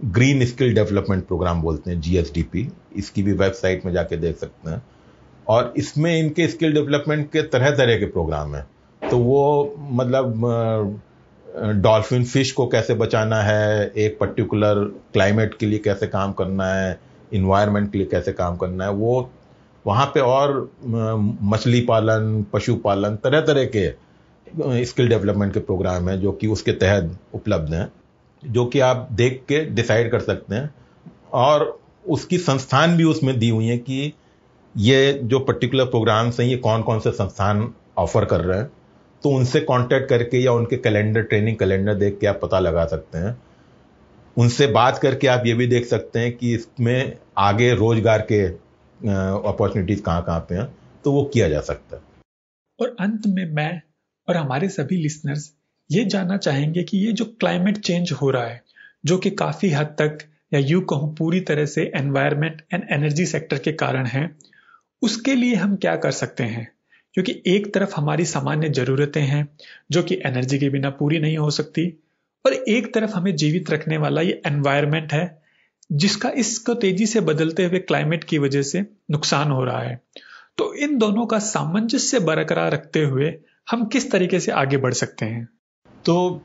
ग्रीन 0.00 0.44
स्किल 0.46 0.74
डेवलपमेंट 0.74 1.26
प्रोग्राम 1.26 1.62
बोलते 1.62 1.90
हैं 1.90 2.00
जीएसडीपी 2.00 2.68
इसकी 2.96 3.22
भी 3.22 3.32
वेबसाइट 3.32 3.84
में 3.86 3.92
जाके 3.92 4.16
देख 4.16 4.36
सकते 4.36 4.70
हैं। 4.70 4.82
और 5.46 5.72
इसमें 5.76 6.18
इनके 6.18 6.46
स्किल 6.48 6.72
डेवलपमेंट 6.72 7.30
के 7.32 7.42
तरह 7.42 7.70
तरह 7.70 7.98
के 7.98 8.06
प्रोग्राम 8.06 8.54
हैं। 8.54 8.66
तो 9.02 9.18
वो 9.18 9.74
मतलब 9.78 11.02
डॉल्फिन 11.82 12.24
फ़िश 12.24 12.52
को 12.52 12.66
कैसे 12.66 12.94
बचाना 12.94 13.40
है, 13.42 13.86
एक 13.86 14.18
पर्टिकुलर 14.20 14.84
क्लाइमेट 15.12 15.54
के 15.58 15.66
लिए 15.66 15.78
कैसे 15.78 16.06
काम 16.06 16.32
करना 16.32 16.66
है 16.66 16.98
इन्वायरमेंट 17.32 17.90
के 17.92 17.98
लिए 17.98 18.06
कैसे 18.06 18.32
काम 18.32 18.56
करना 18.56 18.84
है, 18.84 18.90
वो 18.90 19.30
वहाँ 19.84 20.06
पे 20.06 20.20
और 20.20 20.70
मछली 21.44 21.80
पालन 21.80 22.44
पशुपालन 22.52 23.16
तरह 23.16 23.40
तरह 23.40 23.70
के 23.76 24.84
स्किल 24.84 25.08
डेवलपमेंट 25.08 25.52
के 25.54 25.60
प्रोग्राम 25.60 26.08
हैं 26.08 26.20
जो 26.20 26.32
कि 26.32 26.46
उसके 26.46 26.72
तहत 26.72 27.18
उपलब्ध 27.34 27.72
हैं। 27.74 27.92
जो 28.46 28.64
कि 28.66 28.80
आप 28.80 29.08
देख 29.12 29.44
के 29.48 29.64
डिसाइड 29.64 30.10
कर 30.10 30.20
सकते 30.20 30.54
हैं। 30.54 30.74
और 31.32 31.80
उसकी 32.08 32.38
संस्थान 32.38 32.96
भी 32.96 33.04
उसमें 33.04 33.38
दी 33.38 33.48
हुई 33.48 33.66
है 33.66 33.78
कि 33.78 34.12
ये 34.76 35.12
जो 35.22 35.38
पर्टिकुलर 35.40 35.84
प्रोग्राम्स 35.84 36.40
हैं, 36.40 36.46
ये 36.46 36.56
कौन 36.56 36.82
कौन 36.82 37.00
से 37.00 37.10
संस्थान 37.10 37.72
ऑफ़र 37.98 38.24
कर 38.24 38.40
रहे 38.40 38.58
हैं। 38.58 38.70
तो 39.22 39.30
उनसे 39.30 39.60
कांटेक्ट 39.60 40.08
करके 40.08 40.38
या 40.38 40.52
उनके 40.52 40.76
कैलेंडर 40.76 41.22
ट्रेनिंग 41.22 41.56
कैलेंडर 41.56 41.94
देख 41.94 42.18
के 42.20 42.26
आप 42.26 42.40
पता 42.42 42.58
लगा 42.58 42.84
सकते 42.86 43.18
हैं। 43.18 43.36
उनसे 44.36 44.66
बात 44.66 44.98
करके 44.98 45.26
आप 45.26 45.46
ये 45.46 45.54
भी 45.54 45.66
देख 45.66 45.86
सकते 45.86 46.18
हैं 46.18 46.36
कि 46.36 46.54
इसमें 46.54 47.16
आगे 47.38 47.74
रोज़गार 47.74 48.26
के 48.32 48.42
अपॉर्चुनिटीज़ 49.48 50.02
कहाँ 50.02 50.24
कहाँ 50.24 50.40
पे 50.40 50.54
हैं। 50.54 50.68
तो 51.04 51.12
वो 51.12 51.24
किया 51.24 51.48
जा 51.48 51.60
सकता 51.60 51.96
है। 51.96 52.02
और 52.80 52.96
अंत 53.00 53.26
में 53.26 53.44
मैं 53.52 53.80
और 54.28 54.36
हमारे 54.36 54.68
सभी 54.68 54.96
लिसनर्स 54.96 55.52
ये 55.90 56.04
जानना 56.04 56.36
चाहेंगे 56.36 56.82
कि 56.82 56.98
ये 56.98 57.12
जो 57.12 57.24
क्लाइमेट 57.24 57.78
चेंज 57.78 58.12
हो 58.12 58.30
रहा 58.30 58.46
है, 58.46 58.62
जो 59.04 59.18
कि 59.18 59.30
काफ़ी 59.30 59.70
हद 59.70 59.86
तक, 59.86 60.18
या 60.54 60.60
यू 60.60 60.80
कहूँ 60.80 61.16
पूरी 61.16 61.40
तरह 61.40 61.66
से 61.66 61.92
एनवायरमेंट 61.96 62.62
एंड 62.72 62.84
एनर्जी 62.90 63.26
सेक्टर 63.26 63.58
के 63.58 63.72
कारण 63.72 64.06
है, 64.06 64.36
उसके 65.02 65.34
लिए 65.34 65.54
हम 65.54 65.76
क्या 65.76 65.96
कर 65.96 66.10
सकते 66.10 66.44
हैं? 66.44 66.72
क्योंकि 67.14 67.42
एक 67.46 67.74
तरफ़ 67.74 67.94
हमारी 67.96 68.24
सामान्य 68.24 68.68
जरूरतें 68.68 69.22
हैं, 69.22 69.48
जो 69.90 70.02
कि 70.02 70.14
एनर्जी 70.26 70.58
के 70.58 70.68
बिना 70.68 70.90
पूरी 70.90 71.18
नहीं 71.18 71.38
हो 71.38 71.50
सकती, 71.50 72.02
और 72.46 72.52
एक 72.52 72.94
तरफ़ 72.94 73.10
हमें 73.10 73.36
जीवित 73.36 73.70
रखने 73.70 73.96
वाला 73.96 74.20
ये 74.20 74.42
एनवायरमेंट 74.46 75.12
है, 75.12 75.42
जिसका 75.92 76.28
इसको 76.30 76.74
तेज़ी 76.74 77.06
से 77.06 77.20
बदलते 77.20 77.64
हुए 77.64 77.78
क्लाइमेट 77.78 78.24
की 78.24 78.38
वजह 78.38 78.62
से 78.62 78.86
नुकसान 79.10 79.50
हो 79.50 79.64
रहा 79.64 79.80
है। 79.80 80.00
तो 80.58 80.74
इन 80.74 80.98
दोनों 80.98 81.26
का 81.26 81.38
सामंजस्य 81.38 82.20
बरकरार 82.20 82.72
रखते 82.72 83.02
हुए 83.02 83.34
हम 83.70 83.84
किस 83.84 84.10
तरीके 84.10 84.40
से 84.40 84.52
आगे 84.52 84.76
बढ़ 84.76 84.94
सकते 84.94 85.26
हैं? 85.26 85.48
तो 86.06 86.42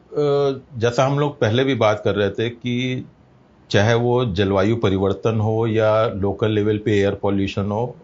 जैसा 0.79 1.05
हम 1.05 1.19
लोग 1.19 1.39
पहले 1.39 1.63
भी 1.63 1.73
बात 1.75 2.01
कर 2.05 2.15
रहे 2.15 2.29
थे 2.29 2.49
कि 2.49 3.05
चाहे 3.69 3.93
वो 3.95 4.23
जलवायु 4.35 4.75
परिवर्तन 4.75 5.39
हो 5.39 5.65
या 5.67 6.05
लोकल 6.05 6.51
लेवल 6.51 6.77
पे 6.77 6.91
एयर 6.91 7.15
पॉल्यूशन 7.15 7.71
हो, 7.71 7.95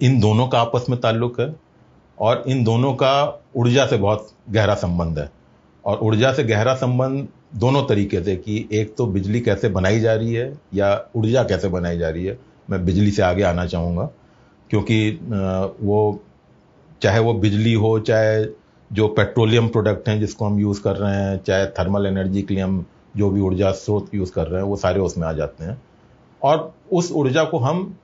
इन 0.00 0.18
दोनों 0.20 0.46
का 0.48 0.60
आपस 0.60 0.86
में 0.90 0.98
ताल्लुक 1.00 1.40
है 1.40 1.54
और 2.18 2.42
इन 2.46 2.62
दोनों 2.64 2.92
का 2.94 3.42
ऊर्जा 3.56 3.86
से 3.86 3.96
बहुत 3.96 4.30
गहरा 4.50 4.74
संबंध 4.74 5.18
है। 5.18 5.30
और 5.84 5.98
ऊर्जा 5.98 6.32
से 6.32 6.44
गहरा 6.44 6.74
संबंध 6.74 7.26
दोनों 7.60 7.82
तरीके 7.86 8.22
से 8.24 8.34
कि 8.36 8.68
एक 8.72 8.94
तो 8.96 9.06
बिजली 9.06 9.40
कैसे 9.40 9.68
बनाई 9.68 10.00
जा 10.00 10.14
रही 10.14 10.34
है 10.34 10.52
या 10.74 10.90
ऊर्जा 11.16 11.42
कैसे 11.44 11.68
बनाई 11.68 11.98
जा 11.98 12.08
रही 12.08 12.24
है, 12.24 12.38
मैं 12.70 12.84
बिजली 12.84 13.10
से 13.10 13.22
आगे 13.22 13.42
आना 13.42 13.66
चाहूँगा। 13.66 14.08
क्योंकि 14.70 15.10
वो, 15.80 16.20
चाहे 17.02 17.18
वो 17.18 17.34
बिजली 17.34 17.72
हो, 17.74 17.98
चाहे 18.00 18.44
जो 18.92 19.08
पेट्रोलियम 19.08 19.68
प्रोडक्ट 19.68 20.08
हैं 20.08 20.20
जिसको 20.20 20.44
हम 20.44 20.60
यूज़ 20.60 20.82
कर 20.82 20.96
रहे 20.96 21.16
हैं, 21.16 21.38
चाहे 21.38 21.66
थर्मल 21.66 22.06
एनर्जी 22.06 22.42
के 22.42 22.54
लिए 22.54 22.62
हम 22.62 22.86
जो 23.16 23.30
भी 23.30 23.40
ऊर्जा 23.40 23.70
स्रोत 23.70 24.14
यूज़ 24.14 24.32
कर 24.32 24.46
रहे 24.46 24.62
हैं, 24.62 24.68
वो 24.68 24.76
सारे 24.76 25.00
उसमें 25.00 25.28
आ 25.28 25.32
जाते 25.32 25.64
हैं। 25.64 25.82
और 26.42 26.74
उस 26.92 27.12
ऊर्जा 27.12 27.44
को 27.44 27.58
हम 27.58 27.98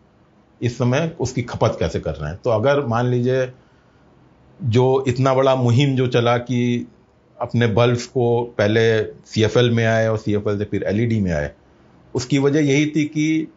इस 0.62 0.79
समय 0.79 1.16
उसकी 1.21 1.43
खपत 1.43 1.77
कैसे 1.79 2.01
कर 2.01 2.14
रहे 2.14 2.31
हैं? 2.31 2.40
तो 2.45 2.51
अगर 2.51 2.87
मान 2.87 3.07
लीजिए 3.07 3.53
जो 4.64 5.05
इतना 5.09 5.35
बड़ा 5.35 5.55
मुहिम 5.55 5.97
जो 5.97 6.07
चला 6.07 6.38
कि 6.38 6.87
अपने 7.40 7.66
बल्ब 7.66 7.97
को 7.97 8.55
पहले 8.59 9.05
सीएफएल 9.05 9.71
में 9.71 9.87
आए 9.87 10.09
और 10.09 10.19
सीएफएल 10.19 10.59
से 10.59 10.64
फिर 10.64 10.83
एलईडी 10.83 11.21
में 11.21 11.33
आए, 11.33 11.51
उसकी 12.14 12.38
वजह 12.38 12.61
यही 12.61 12.87
थी 12.87 13.05
कि 13.05 13.53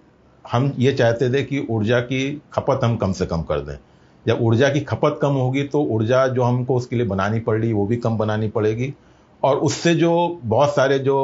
हम 0.52 0.74
ये 0.80 0.94
चाहते 0.94 1.34
थे 1.34 1.44
कि 1.44 1.68
ऊर्जा 1.70 2.00
की 2.00 2.42
खपत 2.54 2.80
हम 2.84 2.96
कम 2.96 3.12
से 3.12 3.26
कम 3.26 3.42
कर 3.42 3.60
दें। 3.60 3.78
जब 4.28 4.42
ऊर्जा 4.42 4.70
की 4.70 4.80
खपत 4.80 5.20
कम 5.22 5.34
होगी 5.34 5.64
तो 5.64 5.82
ऊर्जा 5.86 6.28
जो 6.28 6.44
हमको 6.44 6.76
उसके 6.76 6.96
लिए 6.96 7.06
बनानी 7.06 7.40
पड़ 7.40 7.60
रही 7.60 7.74
वो 7.74 7.86
भी 7.86 7.98
कम 7.98 8.18
बनानी 8.18 8.48
पड़ेगी। 8.50 8.94
और 9.44 9.58
उससे 9.60 9.94
जो 9.96 10.40
बहुत 10.44 10.76
सारे 10.76 11.00
जो 11.00 11.18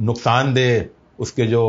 नुकसानदेह 0.00 0.86
उसके 1.18 1.46
जो 1.46 1.62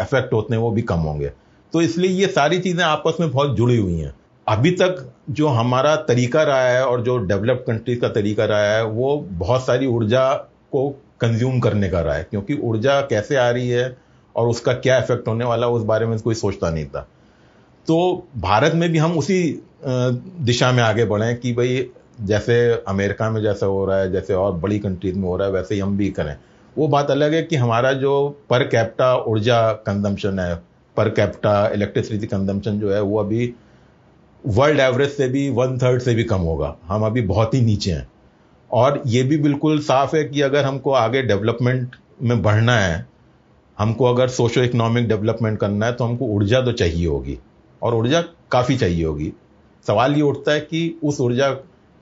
इफ़ेक्ट 0.00 0.32
होते 0.32 0.54
हैं 0.54 0.60
वो 0.62 0.70
भी 0.70 0.82
कम 0.82 0.98
होंगे। 1.00 1.30
तो 1.72 1.80
इसलिए 1.82 2.10
ये 2.10 2.26
सारी 2.26 2.58
चीज़ें 2.58 2.84
आपस 2.84 3.16
में 3.20 3.30
बहुत 3.30 3.56
जुड़ी 3.56 3.76
हुई 3.76 3.98
हैं। 3.98 4.14
अभी 4.46 4.70
तक 4.70 5.04
जो 5.30 5.48
हमारा 5.48 5.94
तरीका 5.96 6.42
रहा 6.42 6.62
है 6.62 6.84
और 6.86 7.02
जो 7.02 7.16
डेवलप्ड 7.18 7.66
कंट्रीज़ 7.66 8.00
का 8.00 8.08
तरीका 8.08 8.44
रहा 8.44 8.72
है, 8.74 8.84
वो 8.84 9.16
बहुत 9.30 9.64
सारी 9.66 9.86
ऊर्जा 9.86 10.32
को 10.72 10.88
कंज्यूम 11.20 11.58
करने 11.60 11.88
का 11.88 12.00
रहा 12.00 12.14
है। 12.14 12.26
क्योंकि 12.30 12.54
ऊर्जा 12.54 13.00
कैसे 13.00 13.36
आ 13.36 13.48
रही 13.50 13.68
है 13.68 13.96
और 14.36 14.48
उसका 14.48 14.72
क्या 14.74 14.98
इफ़ेक्ट 14.98 15.28
होने 15.28 15.44
वाला 15.44 15.68
उस 15.68 15.82
बारे 15.82 16.06
में 16.06 16.18
कोई 16.18 16.34
सोचता 16.34 16.70
नहीं 16.70 16.86
था। 16.86 17.00
तो 17.88 18.26
भारत 18.36 18.74
में 18.74 18.88
भी 18.92 18.98
हम 18.98 19.18
उसी 19.18 19.40
दिशा 19.84 20.72
में 20.72 20.82
आगे 20.82 21.04
बढ़े 21.04 21.34
कि 21.34 21.52
भाई, 21.52 21.86
जैसे 22.20 22.84
अमेरिका 22.88 23.30
में 23.30 23.42
जैसा 23.42 23.66
हो 23.66 23.84
रहा 23.84 23.98
है, 23.98 24.12
जैसे 24.12 24.34
और 24.34 24.52
बड़ी 24.52 24.78
कंट्रीज़ 24.78 25.16
में 25.16 25.28
हो 25.28 25.36
रहा 25.36 25.46
है, 25.48 25.52
वैसे 25.54 25.74
ही 25.74 25.80
हम 25.80 25.96
भी 25.96 26.10
करें। 26.10 26.36
वो 26.78 26.88
बात 26.88 27.10
अलग 27.10 27.34
है 27.34 27.42
कि 27.42 27.56
हमारा 27.56 27.92
जो 27.92 28.28
पर 28.50 28.62
कैप्टा 28.62 29.16
ऊर्जा 29.16 29.72
कंजम्पशन 29.72 30.38
है 30.38 30.54
पर 30.96 31.08
कैप्टा 31.08 31.68
इलेक्ट्रिसिटी 31.68 32.26
कंजम्पशन 32.26 32.80
जो 32.80 32.92
है, 32.92 33.00
वो 33.02 33.18
अभी 33.20 33.54
वर्ल्ड 34.46 34.80
एवरेज 34.80 35.10
से 35.10 35.28
भी 35.28 35.50
वन 35.50 35.78
थर्ड 35.78 36.02
से 36.02 36.14
भी 36.14 36.24
कम 36.24 36.38
होगा। 36.38 36.76
हम 36.84 37.02
अभी 37.02 37.20
बहुत 37.20 37.54
ही 37.54 37.60
नीचे 37.60 37.92
हैं। 37.92 38.08
और 38.72 39.02
ये 39.06 39.22
भी 39.22 39.36
बिल्कुल 39.36 39.78
साफ़ 39.78 40.16
है 40.16 40.24
कि 40.24 40.40
अगर 40.40 40.64
हमको 40.64 40.92
आगे 40.92 41.22
डेवलपमेंट 41.22 41.96
में 42.22 42.42
बढ़ना 42.42 42.78
है, 42.78 43.06
हमको 43.78 44.04
अगर 44.04 44.28
सोशो 44.28 44.62
इकोनॉमिक 44.62 45.08
डेवलपमेंट 45.08 45.58
करना 45.58 45.86
है 45.86 45.92
तो 45.92 46.04
हमको 46.04 46.24
ऊर्जा 46.24 46.60
तो 46.60 46.72
चाहिए 46.72 47.06
होगी। 47.06 47.38
और 47.82 47.94
ऊर्जा 47.94 48.22
काफ़ी 48.50 48.76
चाहिए 48.76 49.04
होगी। 49.04 49.32
सवाल 49.86 50.14
ये 50.14 50.22
उठता 50.22 50.52
है 50.52 50.60
कि 50.60 51.00
उस 51.04 51.20
ऊर्जा 51.20 51.50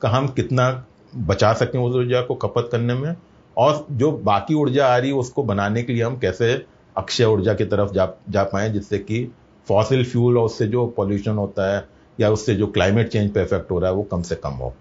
का 0.03 0.09
हम 0.09 0.29
कितना 0.29 0.87
बचा 1.17 1.53
सकें 1.53 1.79
उस 1.79 1.97
ऊर्जा 1.97 2.21
को 2.21 2.35
खपत 2.35 2.69
करने 2.73 2.95
में? 2.95 3.17
और 3.57 3.87
जो 3.91 4.13
बाकी 4.13 4.55
ऊर्जा 4.55 4.87
आ 4.87 4.97
रही 4.97 5.11
है, 5.11 5.17
उसको 5.17 5.43
बनाने 5.43 5.83
के 5.83 5.93
लिए 5.93 6.03
हम 6.03 6.19
कैसे 6.19 6.67
अक्षय 6.97 7.25
ऊर्जा 7.25 7.55
की 7.55 7.65
तरफ़ 7.65 7.93
जा 7.93 8.13
जा 8.31 8.45
पाए, 8.45 8.71
जिससे 8.71 8.99
कि 8.99 9.35
फॉसिल 9.69 10.05
फ्यूल 10.05 10.39
और 10.39 10.45
उससे 10.45 10.67
जो 10.67 10.87
पॉल्यूशन 10.87 11.33
होता 11.33 11.77
है, 11.77 11.89
या 12.21 12.31
उससे 12.31 12.55
जो 12.55 12.67
क्लाइमेट 12.67 13.09
चेंज 13.09 13.35
पे 13.35 13.43
इफ़ेक्ट 13.43 13.71
हो 13.71 13.79
रहा 13.79 13.91
है, 13.91 13.97
वो 13.97 14.03
कम 14.03 14.23
से 14.23 14.35
कम 14.35 14.51
हो। 14.51 14.75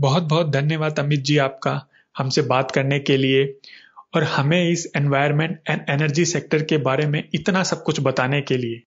बहुत 0.00 0.22
बहुत 0.22 0.48
धन्यवाद 0.48 0.98
अमित 0.98 1.20
जी 1.20 1.38
आपका, 1.38 1.86
हमसे 2.18 2.42
बात 2.42 2.70
करने 2.70 2.98
के 2.98 3.16
लिए। 3.16 3.58
और 4.16 4.22
हमें 4.22 4.70
इस 4.70 4.92
एनवायरमेंट 4.96 5.60
एंड 5.70 5.80
एनर्जी 5.88 6.24
सेक्टर 6.24 6.62
के 6.62 6.76
बारे 6.76 7.06
में 7.06 7.28
इतना 7.34 7.62
सब 7.62 7.82
कुछ 7.82 8.00
बताने 8.00 8.40
के 8.40 8.56
लिए। 8.56 8.82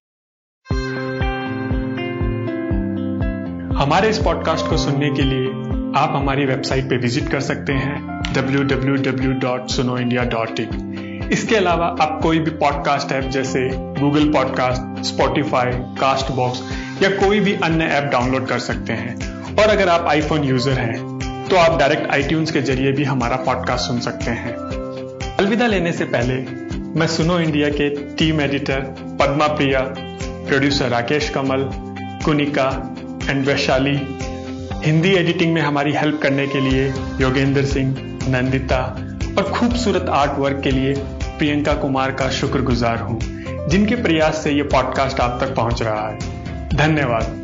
हमारे 3.78 4.10
इस 4.10 4.18
पॉडकास्ट 4.18 4.68
को 4.68 4.78
सुनने 4.78 5.10
के 5.10 5.22
लिए 5.22 5.48
आप 6.02 6.14
हमारी 6.16 6.46
वेबसाइट 6.46 6.90
पे 6.90 6.98
विज़िट 6.98 7.30
कर 7.30 7.40
सकते 7.40 7.74
हैं 7.74 8.22
www.sunoindia.in 8.34 11.32
इसके 11.32 11.56
अलावा 11.56 11.98
आप 12.02 12.20
कोई 12.24 12.40
भी 12.40 12.52
पॉडकास्ट 12.52 13.12
ऐप 13.12 13.24
जैसे 13.24 13.70
Google 13.74 14.34
podcast 14.34 15.06
Spotify 15.06 15.72
cast 15.74 16.32
box 16.32 16.62
या 17.04 17.10
कोई 17.10 17.40
भी 17.40 17.54
अन्य 17.54 17.86
ऐप 17.86 18.04
डाउनलोड 18.04 18.48
कर 18.48 18.60
सकते 18.60 18.94
हैं। 18.94 19.16
और 19.56 19.70
अगर 19.70 19.90
आप 19.90 20.08
आईफोन 20.08 20.44
यूज़र 20.44 20.72
हैं 20.72 21.20
तो 21.50 21.56
आप 21.56 21.80
डायरेक्ट 21.80 22.12
आई 22.12 22.28
के 22.32 22.62
ज़रिए 22.62 22.92
भी 22.92 23.04
हमारा 23.04 23.36
पॉडकास्ट 23.36 23.88
सुन 23.88 24.00
सकते 24.00 24.32
हैं। 24.32 24.56
अलविदा 25.38 25.68
लेने 25.68 25.92
से 25.92 26.06
पहले 26.06 26.34
मैं 27.00 27.08
सुनो 27.08 27.40
इंडिया 27.40 27.70
के 27.70 27.90
team 27.90 28.42
editor 28.42 28.96
Padma 29.22 29.48
Priya 29.48 29.94
producer 30.48 30.90
Rakesh 30.90 31.30
Kamal, 31.30 31.70
Kunika 32.26 32.98
and 33.30 33.46
Vaishali. 33.46 33.96
Hindi 34.86 35.10
editing 35.10 35.54
में 35.54 35.62
हमारी 35.62 35.94
हेल्प 35.94 36.20
करने 36.24 36.48
के 36.48 36.60
लिए 36.60 36.88
योगेंद्र 37.22 37.66
सिंह, 37.66 37.96
नंदिता 38.28 38.82
और 39.38 39.52
खूबसूरत 39.52 40.10
आर्ट 40.10 40.40
वर्क 40.40 40.62
के 40.64 40.72
लिए 40.72 40.94
प्रियंका 41.38 41.74
कुमार 41.74 42.12
का 42.12 42.30
शुक्रगुजार 42.30 43.00
हूँ, 43.00 43.20
जिनके 43.68 43.96
प्रयास 43.96 44.44
से 44.44 44.52
ये 44.52 44.64
पॉडकास्ट 44.64 45.20
आप 45.20 45.38
तक 45.44 45.56
पहुँच 45.56 45.82
रहा 45.82 46.08
है। 46.08 46.18
धन्यवाद। 46.70 47.41